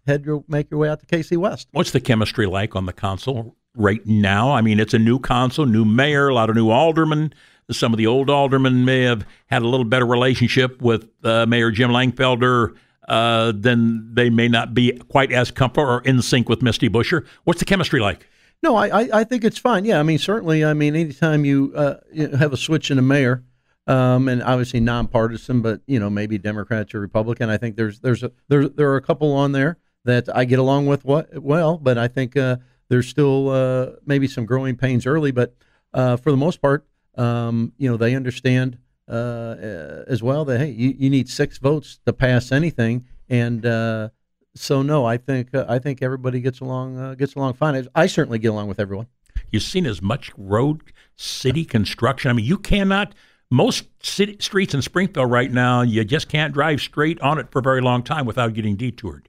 head 0.06 0.24
your 0.24 0.44
make 0.48 0.70
your 0.70 0.80
way 0.80 0.88
out 0.88 1.00
to 1.00 1.06
KC 1.06 1.36
West. 1.36 1.68
What's 1.72 1.90
the 1.90 2.00
chemistry 2.00 2.46
like 2.46 2.74
on 2.74 2.86
the 2.86 2.92
council 2.92 3.56
right 3.78 4.04
now. 4.06 4.52
I 4.52 4.60
mean, 4.60 4.80
it's 4.80 4.92
a 4.92 4.98
new 4.98 5.18
council, 5.18 5.64
new 5.64 5.84
mayor, 5.84 6.28
a 6.28 6.34
lot 6.34 6.50
of 6.50 6.56
new 6.56 6.68
aldermen. 6.68 7.32
Some 7.70 7.92
of 7.92 7.98
the 7.98 8.06
old 8.06 8.30
aldermen 8.30 8.84
may 8.84 9.02
have 9.02 9.26
had 9.46 9.62
a 9.62 9.68
little 9.68 9.84
better 9.84 10.06
relationship 10.06 10.82
with 10.82 11.08
uh, 11.22 11.46
Mayor 11.46 11.70
Jim 11.70 11.90
Langfelder. 11.90 12.74
Uh, 13.06 13.52
then 13.54 14.10
they 14.12 14.28
may 14.28 14.48
not 14.48 14.74
be 14.74 14.92
quite 15.08 15.32
as 15.32 15.50
comfortable 15.50 15.88
or 15.88 16.00
in 16.02 16.20
sync 16.20 16.48
with 16.48 16.60
Misty 16.60 16.88
Buscher. 16.88 17.24
What's 17.44 17.58
the 17.58 17.64
chemistry 17.64 18.00
like? 18.00 18.26
No, 18.62 18.74
I, 18.74 19.20
I, 19.20 19.24
think 19.24 19.44
it's 19.44 19.56
fine. 19.56 19.84
Yeah, 19.84 20.00
I 20.00 20.02
mean, 20.02 20.18
certainly. 20.18 20.64
I 20.64 20.74
mean, 20.74 20.96
anytime 20.96 21.44
you, 21.44 21.72
uh, 21.76 22.00
you 22.12 22.28
have 22.28 22.52
a 22.52 22.56
switch 22.56 22.90
in 22.90 22.98
a 22.98 23.02
mayor, 23.02 23.44
um, 23.88 24.28
and 24.28 24.42
obviously 24.42 24.80
nonpartisan, 24.80 25.62
but 25.62 25.80
you 25.86 25.98
know, 25.98 26.10
maybe 26.10 26.38
Democrat 26.38 26.94
or 26.94 27.00
Republican. 27.00 27.48
I 27.48 27.56
think 27.56 27.76
there's 27.76 28.00
there's 28.00 28.22
a, 28.22 28.30
there 28.48 28.68
there 28.68 28.90
are 28.90 28.96
a 28.96 29.02
couple 29.02 29.32
on 29.32 29.52
there 29.52 29.78
that 30.04 30.28
I 30.36 30.44
get 30.44 30.58
along 30.58 30.86
with 30.86 31.04
what 31.04 31.42
well, 31.42 31.78
but 31.78 31.96
I 31.96 32.06
think 32.06 32.36
uh, 32.36 32.58
there's 32.88 33.08
still 33.08 33.48
uh, 33.48 33.92
maybe 34.04 34.28
some 34.28 34.44
growing 34.44 34.76
pains 34.76 35.06
early, 35.06 35.30
but 35.30 35.54
uh, 35.94 36.18
for 36.18 36.30
the 36.30 36.36
most 36.36 36.60
part, 36.60 36.86
um, 37.16 37.72
you 37.78 37.90
know, 37.90 37.96
they 37.96 38.14
understand 38.14 38.78
uh, 39.08 39.12
uh 39.12 40.04
as 40.06 40.22
well 40.22 40.44
that 40.44 40.58
hey, 40.58 40.70
you, 40.70 40.94
you, 40.98 41.08
need 41.08 41.30
six 41.30 41.56
votes 41.56 41.98
to 42.04 42.12
pass 42.12 42.52
anything, 42.52 43.06
and 43.30 43.64
uh, 43.64 44.10
so 44.54 44.82
no, 44.82 45.06
I 45.06 45.16
think 45.16 45.54
I 45.54 45.78
think 45.78 46.02
everybody 46.02 46.42
gets 46.42 46.60
along 46.60 47.14
gets 47.16 47.34
along 47.34 47.54
fine. 47.54 47.88
I 47.94 48.06
certainly 48.06 48.38
get 48.38 48.48
along 48.48 48.68
with 48.68 48.78
everyone. 48.78 49.06
You've 49.50 49.62
seen 49.62 49.86
as 49.86 50.02
much 50.02 50.30
road 50.36 50.82
city 51.16 51.64
construction. 51.64 52.30
I 52.30 52.34
mean, 52.34 52.44
you 52.44 52.58
cannot 52.58 53.14
most 53.50 53.84
city, 54.02 54.36
streets 54.40 54.74
in 54.74 54.82
Springfield 54.82 55.30
right 55.30 55.50
now, 55.50 55.82
you 55.82 56.04
just 56.04 56.28
can't 56.28 56.52
drive 56.52 56.80
straight 56.80 57.20
on 57.20 57.38
it 57.38 57.50
for 57.50 57.60
a 57.60 57.62
very 57.62 57.80
long 57.80 58.02
time 58.02 58.26
without 58.26 58.54
getting 58.54 58.76
detoured. 58.76 59.28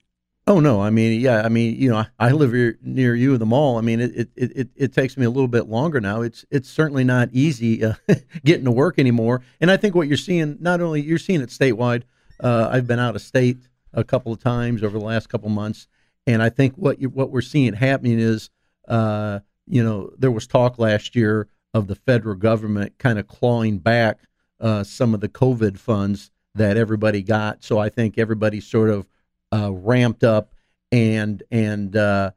Oh 0.50 0.60
no, 0.60 0.82
I 0.82 0.90
mean, 0.90 1.22
yeah, 1.22 1.44
I 1.44 1.50
mean, 1.50 1.76
you 1.76 1.92
know, 1.92 2.06
I 2.18 2.32
live 2.32 2.54
here 2.54 2.80
near 2.82 3.14
you 3.14 3.34
in 3.34 3.40
the 3.40 3.46
mall. 3.46 3.78
I 3.78 3.82
mean, 3.82 4.00
it, 4.00 4.16
it, 4.16 4.30
it, 4.36 4.70
it 4.76 4.94
takes 4.94 5.16
me 5.16 5.26
a 5.26 5.30
little 5.30 5.48
bit 5.48 5.68
longer 5.68 6.02
now. 6.02 6.22
It's 6.22 6.44
it's 6.50 6.68
certainly 6.68 7.04
not 7.04 7.30
easy 7.32 7.86
uh, 7.86 7.94
getting 8.44 8.66
to 8.66 8.72
work 8.72 8.98
anymore. 8.98 9.44
And 9.62 9.70
I 9.70 9.78
think 9.78 9.94
what 9.94 10.08
you're 10.08 10.18
seeing, 10.18 10.58
not 10.60 10.82
only 10.82 11.02
you're 11.02 11.20
seeing 11.20 11.42
it 11.42 11.50
statewide. 11.50 12.04
Uh, 12.40 12.68
I've 12.72 12.88
been 12.88 13.00
out 13.00 13.16
of 13.16 13.22
state 13.22 13.58
a 13.94 14.04
couple 14.04 14.34
of 14.34 14.40
times 14.40 14.82
over 14.82 14.98
the 14.98 15.06
last 15.06 15.30
couple 15.30 15.50
of 15.50 15.54
months, 15.54 15.88
and 16.26 16.42
I 16.42 16.50
think 16.50 16.74
what 16.76 17.00
you, 17.00 17.10
what 17.10 17.30
we're 17.30 17.42
seeing 17.42 17.74
happening 17.74 18.18
is, 18.18 18.50
uh, 18.88 19.42
you 19.68 19.84
know, 19.84 20.10
there 20.18 20.32
was 20.32 20.48
talk 20.48 20.80
last 20.80 21.16
year 21.16 21.48
of 21.74 21.88
the 21.88 21.96
federal 21.96 22.36
government 22.36 22.98
kind 22.98 23.20
of 23.20 23.28
clawing 23.28 23.78
back 23.78 24.20
uh, 24.60 24.84
some 24.84 25.14
of 25.14 25.22
the 25.22 25.30
COVID 25.30 25.78
funds 25.78 26.32
that 26.56 26.78
everybody 26.78 27.22
got. 27.22 27.64
So 27.64 27.78
I 27.78 27.90
think 27.90 28.18
everybody 28.18 28.60
sort 28.60 28.90
of 28.90 29.08
uh, 29.54 29.72
ramped 29.72 30.24
up 30.24 30.54
and 30.92 31.44
and 31.52 31.96
uh, 31.96 32.32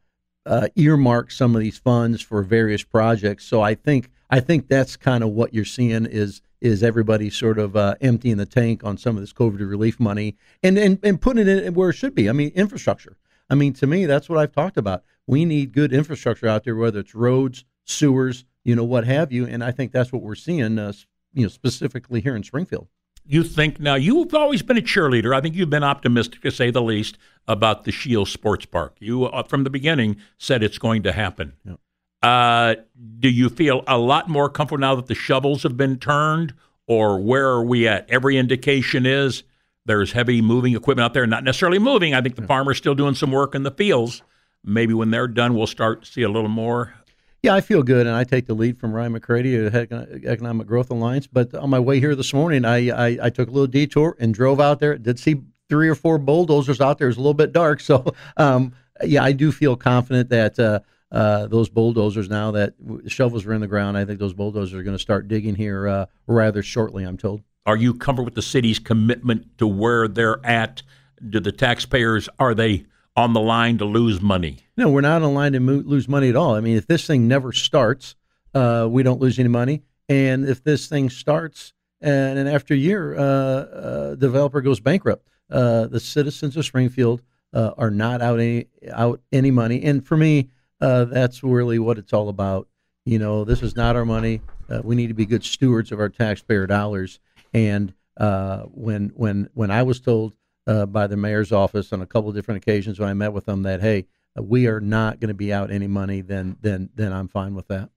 uh, 0.46 0.68
earmark 0.76 1.30
some 1.30 1.54
of 1.54 1.60
these 1.60 1.78
funds 1.78 2.20
for 2.20 2.42
various 2.42 2.82
projects. 2.82 3.44
So 3.44 3.60
I 3.60 3.74
think 3.74 4.10
I 4.30 4.40
think 4.40 4.68
that's 4.68 4.96
kind 4.96 5.22
of 5.22 5.30
what 5.30 5.54
you're 5.54 5.64
seeing 5.64 6.06
is 6.06 6.42
is 6.60 6.82
everybody 6.82 7.28
sort 7.28 7.58
of 7.58 7.74
uh, 7.76 7.96
emptying 8.00 8.36
the 8.36 8.46
tank 8.46 8.84
on 8.84 8.96
some 8.96 9.16
of 9.16 9.22
this 9.22 9.32
COVID 9.32 9.68
relief 9.68 9.98
money 9.98 10.36
and, 10.62 10.78
and 10.78 10.98
and 11.02 11.20
putting 11.20 11.48
it 11.48 11.74
where 11.74 11.90
it 11.90 11.94
should 11.94 12.14
be. 12.14 12.28
I 12.28 12.32
mean, 12.32 12.50
infrastructure. 12.54 13.16
I 13.50 13.54
mean, 13.54 13.72
to 13.74 13.86
me, 13.86 14.06
that's 14.06 14.28
what 14.28 14.38
I've 14.38 14.52
talked 14.52 14.76
about. 14.76 15.04
We 15.26 15.44
need 15.44 15.72
good 15.72 15.92
infrastructure 15.92 16.48
out 16.48 16.64
there, 16.64 16.76
whether 16.76 17.00
it's 17.00 17.14
roads, 17.14 17.64
sewers, 17.84 18.44
you 18.64 18.76
know, 18.76 18.84
what 18.84 19.04
have 19.04 19.32
you. 19.32 19.46
And 19.46 19.62
I 19.62 19.70
think 19.70 19.92
that's 19.92 20.12
what 20.12 20.22
we're 20.22 20.34
seeing, 20.34 20.78
uh, 20.78 20.92
you 21.32 21.42
know, 21.42 21.48
specifically 21.48 22.20
here 22.20 22.36
in 22.36 22.42
Springfield. 22.42 22.88
You 23.24 23.44
think 23.44 23.78
now 23.78 23.94
you've 23.94 24.34
always 24.34 24.62
been 24.62 24.76
a 24.76 24.82
cheerleader. 24.82 25.34
I 25.34 25.40
think 25.40 25.54
you've 25.54 25.70
been 25.70 25.84
optimistic, 25.84 26.42
to 26.42 26.50
say 26.50 26.70
the 26.70 26.82
least, 26.82 27.18
about 27.46 27.84
the 27.84 27.92
Scheels 27.92 28.32
Sports 28.32 28.66
Park. 28.66 28.96
You, 28.98 29.26
uh, 29.26 29.44
from 29.44 29.62
the 29.62 29.70
beginning, 29.70 30.16
said 30.38 30.62
it's 30.62 30.78
going 30.78 31.04
to 31.04 31.12
happen. 31.12 31.52
Yeah. 31.64 31.74
Uh, 32.22 32.74
do 33.18 33.28
you 33.28 33.48
feel 33.48 33.82
a 33.86 33.98
lot 33.98 34.28
more 34.28 34.48
comfortable 34.48 34.80
now 34.80 34.94
that 34.94 35.06
the 35.06 35.14
shovels 35.14 35.62
have 35.62 35.76
been 35.76 35.98
turned, 35.98 36.54
or 36.86 37.20
where 37.20 37.48
are 37.48 37.64
we 37.64 37.86
at? 37.86 38.10
Every 38.10 38.36
indication 38.36 39.06
is 39.06 39.44
there's 39.86 40.12
heavy 40.12 40.40
moving 40.40 40.74
equipment 40.74 41.04
out 41.04 41.14
there, 41.14 41.26
not 41.26 41.44
necessarily 41.44 41.78
moving. 41.78 42.14
I 42.14 42.20
think 42.20 42.36
the 42.36 42.42
yeah. 42.42 42.48
farmer's 42.48 42.78
still 42.78 42.94
doing 42.94 43.14
some 43.14 43.32
work 43.32 43.54
in 43.54 43.62
the 43.62 43.70
fields. 43.70 44.22
Maybe 44.64 44.94
when 44.94 45.10
they're 45.10 45.28
done, 45.28 45.54
we'll 45.54 45.66
start 45.66 46.02
to 46.04 46.10
see 46.10 46.22
a 46.22 46.28
little 46.28 46.48
more 46.48 46.94
yeah, 47.42 47.54
I 47.54 47.60
feel 47.60 47.82
good, 47.82 48.06
and 48.06 48.14
I 48.14 48.22
take 48.22 48.46
the 48.46 48.54
lead 48.54 48.78
from 48.78 48.92
Ryan 48.92 49.18
McCrady 49.18 49.74
at 49.74 50.24
Economic 50.24 50.66
Growth 50.66 50.90
Alliance. 50.90 51.26
But 51.26 51.52
on 51.54 51.70
my 51.70 51.80
way 51.80 51.98
here 51.98 52.14
this 52.14 52.32
morning, 52.32 52.64
I, 52.64 52.90
I, 52.90 53.18
I 53.22 53.30
took 53.30 53.48
a 53.48 53.50
little 53.50 53.66
detour 53.66 54.16
and 54.20 54.32
drove 54.32 54.60
out 54.60 54.78
there. 54.78 54.96
Did 54.96 55.18
see 55.18 55.42
three 55.68 55.88
or 55.88 55.96
four 55.96 56.18
bulldozers 56.18 56.80
out 56.80 56.98
there. 56.98 57.08
It's 57.08 57.16
a 57.16 57.20
little 57.20 57.34
bit 57.34 57.52
dark, 57.52 57.80
so 57.80 58.14
um, 58.36 58.74
yeah, 59.02 59.24
I 59.24 59.32
do 59.32 59.50
feel 59.50 59.74
confident 59.74 60.28
that 60.28 60.56
uh, 60.58 60.80
uh, 61.10 61.48
those 61.48 61.68
bulldozers 61.68 62.30
now 62.30 62.52
that 62.52 62.74
shovels 63.08 63.44
are 63.44 63.52
in 63.52 63.60
the 63.60 63.66
ground, 63.66 63.98
I 63.98 64.04
think 64.04 64.20
those 64.20 64.34
bulldozers 64.34 64.78
are 64.78 64.84
going 64.84 64.96
to 64.96 65.02
start 65.02 65.26
digging 65.26 65.56
here 65.56 65.88
uh, 65.88 66.06
rather 66.28 66.62
shortly. 66.62 67.04
I'm 67.04 67.18
told. 67.18 67.42
Are 67.66 67.76
you 67.76 67.94
comfortable 67.94 68.24
with 68.24 68.34
the 68.34 68.42
city's 68.42 68.78
commitment 68.78 69.58
to 69.58 69.66
where 69.66 70.06
they're 70.06 70.44
at? 70.44 70.82
Do 71.28 71.40
the 71.40 71.52
taxpayers 71.52 72.28
are 72.38 72.54
they 72.54 72.86
on 73.16 73.32
the 73.32 73.40
line 73.40 73.78
to 73.78 73.84
lose 73.84 74.20
money? 74.20 74.58
No, 74.76 74.88
we're 74.88 75.00
not 75.02 75.16
on 75.16 75.22
the 75.22 75.28
line 75.28 75.52
to 75.52 75.60
mo- 75.60 75.82
lose 75.84 76.08
money 76.08 76.28
at 76.28 76.36
all. 76.36 76.54
I 76.54 76.60
mean, 76.60 76.76
if 76.76 76.86
this 76.86 77.06
thing 77.06 77.28
never 77.28 77.52
starts, 77.52 78.14
uh, 78.54 78.88
we 78.90 79.02
don't 79.02 79.20
lose 79.20 79.38
any 79.38 79.48
money. 79.48 79.82
And 80.08 80.48
if 80.48 80.62
this 80.62 80.86
thing 80.88 81.10
starts 81.10 81.72
and, 82.00 82.38
and 82.38 82.48
after 82.48 82.74
a 82.74 82.76
year, 82.76 83.16
uh, 83.16 83.20
uh, 83.22 84.14
developer 84.16 84.60
goes 84.60 84.80
bankrupt, 84.80 85.26
uh, 85.50 85.86
the 85.86 86.00
citizens 86.00 86.56
of 86.56 86.64
Springfield 86.64 87.22
uh, 87.52 87.72
are 87.76 87.90
not 87.90 88.22
out 88.22 88.40
any 88.40 88.66
out 88.90 89.20
any 89.30 89.50
money. 89.50 89.82
And 89.82 90.04
for 90.06 90.16
me, 90.16 90.50
that's 90.80 91.42
really 91.42 91.78
what 91.78 91.98
it's 91.98 92.12
all 92.12 92.28
about. 92.28 92.68
You 93.04 93.18
know, 93.18 93.44
this 93.44 93.62
is 93.62 93.76
not 93.76 93.96
our 93.96 94.04
money. 94.04 94.40
we 94.82 94.96
need 94.96 95.08
to 95.08 95.14
be 95.14 95.26
good 95.26 95.44
stewards 95.44 95.92
of 95.92 96.00
our 96.00 96.08
taxpayer 96.08 96.66
dollars. 96.66 97.20
And 97.54 97.94
when 98.18 99.12
when 99.14 99.48
when 99.54 99.70
I 99.70 99.82
was 99.82 100.00
told 100.00 100.34
uh, 100.66 100.86
by 100.86 101.06
the 101.06 101.16
mayor's 101.16 101.52
office 101.52 101.92
on 101.92 102.02
a 102.02 102.06
couple 102.06 102.28
of 102.28 102.34
different 102.34 102.58
occasions 102.58 102.98
when 102.98 103.08
I 103.08 103.14
met 103.14 103.32
with 103.32 103.46
them 103.46 103.62
that 103.62 103.80
hey, 103.80 104.06
we 104.40 104.66
are 104.66 104.80
not 104.80 105.20
going 105.20 105.28
to 105.28 105.34
be 105.34 105.52
out 105.52 105.70
any 105.70 105.86
money. 105.86 106.20
Then 106.20 106.56
then 106.60 106.90
then 106.94 107.12
I'm 107.12 107.28
fine 107.28 107.54
with 107.54 107.68
that. 107.68 107.90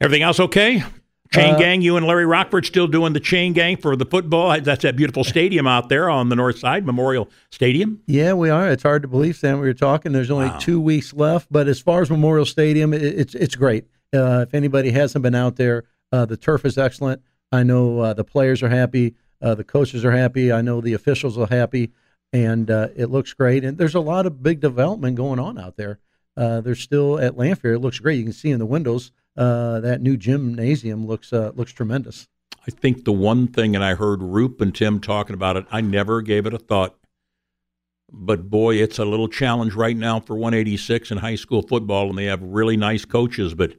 Everything 0.00 0.22
else 0.22 0.40
okay? 0.40 0.82
Chain 1.32 1.54
uh, 1.54 1.58
gang, 1.58 1.82
you 1.82 1.96
and 1.96 2.06
Larry 2.06 2.26
Rockford 2.26 2.66
still 2.66 2.86
doing 2.86 3.12
the 3.12 3.20
chain 3.20 3.54
gang 3.54 3.76
for 3.76 3.96
the 3.96 4.04
football. 4.04 4.60
That's 4.60 4.82
that 4.82 4.94
beautiful 4.94 5.24
stadium 5.24 5.66
out 5.66 5.88
there 5.88 6.10
on 6.10 6.28
the 6.28 6.36
north 6.36 6.58
side, 6.58 6.84
Memorial 6.84 7.30
Stadium. 7.50 8.02
Yeah, 8.06 8.34
we 8.34 8.50
are. 8.50 8.70
It's 8.70 8.82
hard 8.82 9.02
to 9.02 9.08
believe, 9.08 9.36
Sam. 9.36 9.58
We 9.58 9.66
were 9.66 9.74
talking. 9.74 10.12
There's 10.12 10.30
only 10.30 10.48
wow. 10.48 10.58
two 10.58 10.80
weeks 10.80 11.14
left, 11.14 11.48
but 11.50 11.66
as 11.66 11.80
far 11.80 12.02
as 12.02 12.10
Memorial 12.10 12.44
Stadium, 12.44 12.92
it, 12.92 13.02
it's 13.02 13.34
it's 13.34 13.56
great. 13.56 13.86
Uh, 14.14 14.44
if 14.46 14.54
anybody 14.54 14.90
hasn't 14.90 15.22
been 15.22 15.34
out 15.34 15.56
there, 15.56 15.84
uh, 16.12 16.26
the 16.26 16.36
turf 16.36 16.64
is 16.64 16.76
excellent. 16.78 17.22
I 17.50 17.62
know 17.62 18.00
uh, 18.00 18.12
the 18.12 18.24
players 18.24 18.62
are 18.62 18.68
happy. 18.68 19.14
Uh, 19.44 19.54
the 19.54 19.62
coaches 19.62 20.06
are 20.06 20.10
happy. 20.10 20.50
I 20.50 20.62
know 20.62 20.80
the 20.80 20.94
officials 20.94 21.36
are 21.36 21.46
happy, 21.46 21.92
and 22.32 22.70
uh, 22.70 22.88
it 22.96 23.10
looks 23.10 23.34
great. 23.34 23.62
And 23.62 23.76
there's 23.76 23.94
a 23.94 24.00
lot 24.00 24.24
of 24.24 24.42
big 24.42 24.60
development 24.60 25.16
going 25.16 25.38
on 25.38 25.58
out 25.58 25.76
there. 25.76 25.98
Uh, 26.34 26.62
there's 26.62 26.80
still 26.80 27.20
at 27.20 27.36
Lanphier. 27.36 27.74
It 27.74 27.80
looks 27.80 27.98
great. 27.98 28.16
You 28.16 28.24
can 28.24 28.32
see 28.32 28.50
in 28.50 28.58
the 28.58 28.64
windows 28.64 29.12
uh, 29.36 29.80
that 29.80 30.00
new 30.00 30.16
gymnasium 30.16 31.06
looks 31.06 31.30
uh, 31.30 31.52
looks 31.54 31.72
tremendous. 31.72 32.26
I 32.66 32.70
think 32.70 33.04
the 33.04 33.12
one 33.12 33.46
thing, 33.46 33.74
and 33.74 33.84
I 33.84 33.94
heard 33.94 34.22
Roop 34.22 34.62
and 34.62 34.74
Tim 34.74 34.98
talking 34.98 35.34
about 35.34 35.58
it. 35.58 35.66
I 35.70 35.82
never 35.82 36.22
gave 36.22 36.46
it 36.46 36.54
a 36.54 36.58
thought, 36.58 36.96
but 38.10 38.48
boy, 38.48 38.76
it's 38.76 38.98
a 38.98 39.04
little 39.04 39.28
challenge 39.28 39.74
right 39.74 39.96
now 39.96 40.20
for 40.20 40.34
186 40.34 41.10
in 41.10 41.18
high 41.18 41.34
school 41.34 41.60
football, 41.60 42.08
and 42.08 42.16
they 42.16 42.24
have 42.24 42.42
really 42.42 42.78
nice 42.78 43.04
coaches. 43.04 43.54
But 43.54 43.74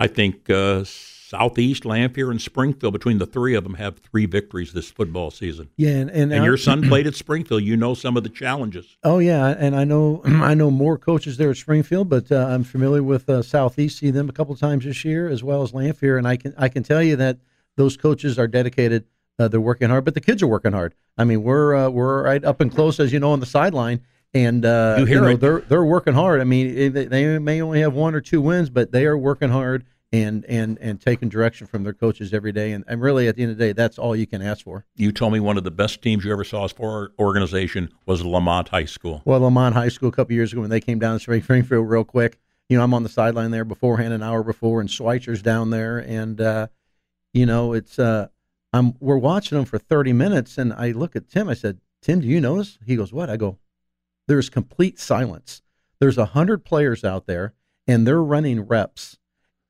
I 0.00 0.08
think 0.08 0.50
uh, 0.50 0.82
Southeast, 1.30 1.84
Lanphier, 1.84 2.32
and 2.32 2.42
Springfield, 2.42 2.92
between 2.92 3.18
the 3.18 3.26
three 3.26 3.54
of 3.54 3.62
them, 3.62 3.74
have 3.74 3.98
three 3.98 4.26
victories 4.26 4.72
this 4.72 4.90
football 4.90 5.30
season. 5.30 5.68
Yeah, 5.76 5.90
and 5.90 6.10
and, 6.10 6.32
and 6.32 6.44
your 6.44 6.56
son 6.56 6.82
played 6.88 7.06
at 7.06 7.14
Springfield. 7.14 7.62
You 7.62 7.76
know 7.76 7.94
some 7.94 8.16
of 8.16 8.24
the 8.24 8.28
challenges. 8.28 8.96
Oh 9.04 9.20
yeah, 9.20 9.54
and 9.56 9.76
I 9.76 9.84
know 9.84 10.22
I 10.24 10.54
know 10.54 10.72
more 10.72 10.98
coaches 10.98 11.36
there 11.36 11.50
at 11.50 11.56
Springfield, 11.56 12.08
but 12.08 12.32
uh, 12.32 12.48
I'm 12.50 12.64
familiar 12.64 13.04
with 13.04 13.30
uh, 13.30 13.42
Southeast. 13.42 14.00
See 14.00 14.10
them 14.10 14.28
a 14.28 14.32
couple 14.32 14.54
of 14.54 14.58
times 14.58 14.84
this 14.84 15.04
year, 15.04 15.28
as 15.28 15.44
well 15.44 15.62
as 15.62 15.72
Lanphier, 15.72 16.18
and 16.18 16.26
I 16.26 16.36
can 16.36 16.52
I 16.58 16.68
can 16.68 16.82
tell 16.82 17.02
you 17.02 17.14
that 17.14 17.38
those 17.76 17.96
coaches 17.96 18.36
are 18.36 18.48
dedicated. 18.48 19.04
Uh, 19.38 19.46
they're 19.46 19.60
working 19.60 19.88
hard, 19.88 20.04
but 20.04 20.14
the 20.14 20.20
kids 20.20 20.42
are 20.42 20.48
working 20.48 20.72
hard. 20.72 20.96
I 21.16 21.22
mean, 21.22 21.44
we're 21.44 21.76
uh, 21.76 21.90
we're 21.90 22.24
right 22.24 22.44
up 22.44 22.60
and 22.60 22.74
close, 22.74 22.98
as 22.98 23.12
you 23.12 23.20
know, 23.20 23.30
on 23.30 23.38
the 23.38 23.46
sideline, 23.46 24.00
and 24.34 24.66
uh, 24.66 24.96
you, 24.98 25.06
you 25.06 25.20
know, 25.20 25.28
it. 25.28 25.40
they're 25.40 25.60
they're 25.60 25.84
working 25.84 26.14
hard. 26.14 26.40
I 26.40 26.44
mean, 26.44 26.92
they, 26.92 27.04
they 27.04 27.38
may 27.38 27.62
only 27.62 27.82
have 27.82 27.94
one 27.94 28.16
or 28.16 28.20
two 28.20 28.40
wins, 28.40 28.68
but 28.68 28.90
they 28.90 29.06
are 29.06 29.16
working 29.16 29.50
hard 29.50 29.84
and 30.12 30.44
and 30.46 30.78
and 30.80 31.00
taking 31.00 31.28
direction 31.28 31.66
from 31.66 31.84
their 31.84 31.92
coaches 31.92 32.34
every 32.34 32.52
day. 32.52 32.72
And, 32.72 32.84
and 32.88 33.00
really, 33.00 33.28
at 33.28 33.36
the 33.36 33.42
end 33.42 33.52
of 33.52 33.58
the 33.58 33.66
day, 33.66 33.72
that's 33.72 33.98
all 33.98 34.16
you 34.16 34.26
can 34.26 34.42
ask 34.42 34.64
for. 34.64 34.84
You 34.96 35.12
told 35.12 35.32
me 35.32 35.40
one 35.40 35.56
of 35.56 35.64
the 35.64 35.70
best 35.70 36.02
teams 36.02 36.24
you 36.24 36.32
ever 36.32 36.44
saw 36.44 36.64
as 36.64 36.72
for 36.72 37.12
organization 37.18 37.92
was 38.06 38.24
Lemont 38.24 38.68
High 38.68 38.86
School. 38.86 39.22
Well, 39.24 39.40
Lemont 39.40 39.74
High 39.74 39.88
School 39.88 40.08
a 40.08 40.12
couple 40.12 40.34
years 40.34 40.52
ago 40.52 40.62
when 40.62 40.70
they 40.70 40.80
came 40.80 40.98
down 40.98 41.18
to 41.18 41.40
Springfield 41.40 41.88
real 41.88 42.04
quick. 42.04 42.38
You 42.68 42.76
know, 42.76 42.84
I'm 42.84 42.94
on 42.94 43.02
the 43.02 43.08
sideline 43.08 43.50
there 43.50 43.64
beforehand, 43.64 44.12
an 44.12 44.22
hour 44.22 44.42
before, 44.42 44.80
and 44.80 44.88
Schweitzer's 44.88 45.42
down 45.42 45.70
there, 45.70 45.98
and 45.98 46.40
uh, 46.40 46.68
you 47.32 47.46
know, 47.46 47.72
it's 47.72 47.98
uh, 47.98 48.28
I'm 48.72 48.94
we're 49.00 49.18
watching 49.18 49.56
them 49.58 49.64
for 49.64 49.78
30 49.78 50.12
minutes, 50.12 50.58
and 50.58 50.72
I 50.72 50.92
look 50.92 51.16
at 51.16 51.28
Tim. 51.28 51.48
I 51.48 51.54
said, 51.54 51.78
Tim, 52.02 52.20
do 52.20 52.26
you 52.26 52.40
notice? 52.40 52.78
He 52.84 52.96
goes, 52.96 53.12
What? 53.12 53.30
I 53.30 53.36
go, 53.36 53.58
There's 54.26 54.48
complete 54.48 54.98
silence. 54.98 55.62
There's 55.98 56.18
a 56.18 56.26
hundred 56.26 56.64
players 56.64 57.04
out 57.04 57.26
there, 57.26 57.54
and 57.86 58.06
they're 58.06 58.22
running 58.22 58.62
reps 58.62 59.18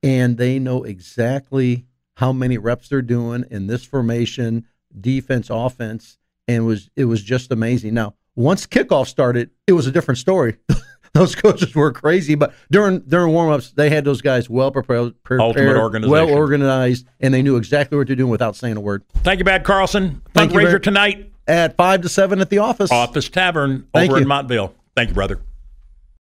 and 0.03 0.37
they 0.37 0.59
know 0.59 0.83
exactly 0.83 1.85
how 2.15 2.31
many 2.31 2.57
reps 2.57 2.89
they're 2.89 3.01
doing 3.01 3.45
in 3.49 3.67
this 3.67 3.83
formation, 3.83 4.65
defense, 4.99 5.49
offense, 5.49 6.17
and 6.47 6.57
it 6.57 6.61
was 6.61 6.89
it 6.95 7.05
was 7.05 7.23
just 7.23 7.51
amazing. 7.51 7.93
Now, 7.93 8.15
once 8.35 8.65
kickoff 8.65 9.07
started, 9.07 9.49
it 9.67 9.73
was 9.73 9.87
a 9.87 9.91
different 9.91 10.17
story. 10.17 10.57
those 11.13 11.35
coaches 11.35 11.75
were 11.75 11.91
crazy, 11.91 12.35
but 12.35 12.53
during 12.69 12.99
during 13.01 13.33
warmups, 13.33 13.73
they 13.73 13.89
had 13.89 14.05
those 14.05 14.21
guys 14.21 14.49
well 14.49 14.71
prepared, 14.71 15.21
prepared 15.23 16.05
well 16.05 16.29
organized, 16.29 17.07
and 17.19 17.33
they 17.33 17.41
knew 17.41 17.57
exactly 17.57 17.97
what 17.97 18.07
they're 18.07 18.15
doing 18.15 18.31
without 18.31 18.55
saying 18.55 18.77
a 18.77 18.81
word. 18.81 19.03
Thank 19.23 19.39
you, 19.39 19.43
Brad 19.43 19.63
Carlson. 19.63 20.21
Thank 20.33 20.51
Fundraiser 20.51 20.73
you, 20.73 20.79
tonight 20.79 21.31
at 21.47 21.75
five 21.75 22.01
to 22.01 22.09
seven 22.09 22.39
at 22.39 22.49
the 22.49 22.59
office. 22.59 22.91
Office 22.91 23.29
Tavern 23.29 23.87
Thank 23.93 24.09
over 24.09 24.19
you. 24.19 24.23
in 24.23 24.27
Montville. 24.27 24.73
Thank 24.95 25.09
you, 25.09 25.15
brother. 25.15 25.39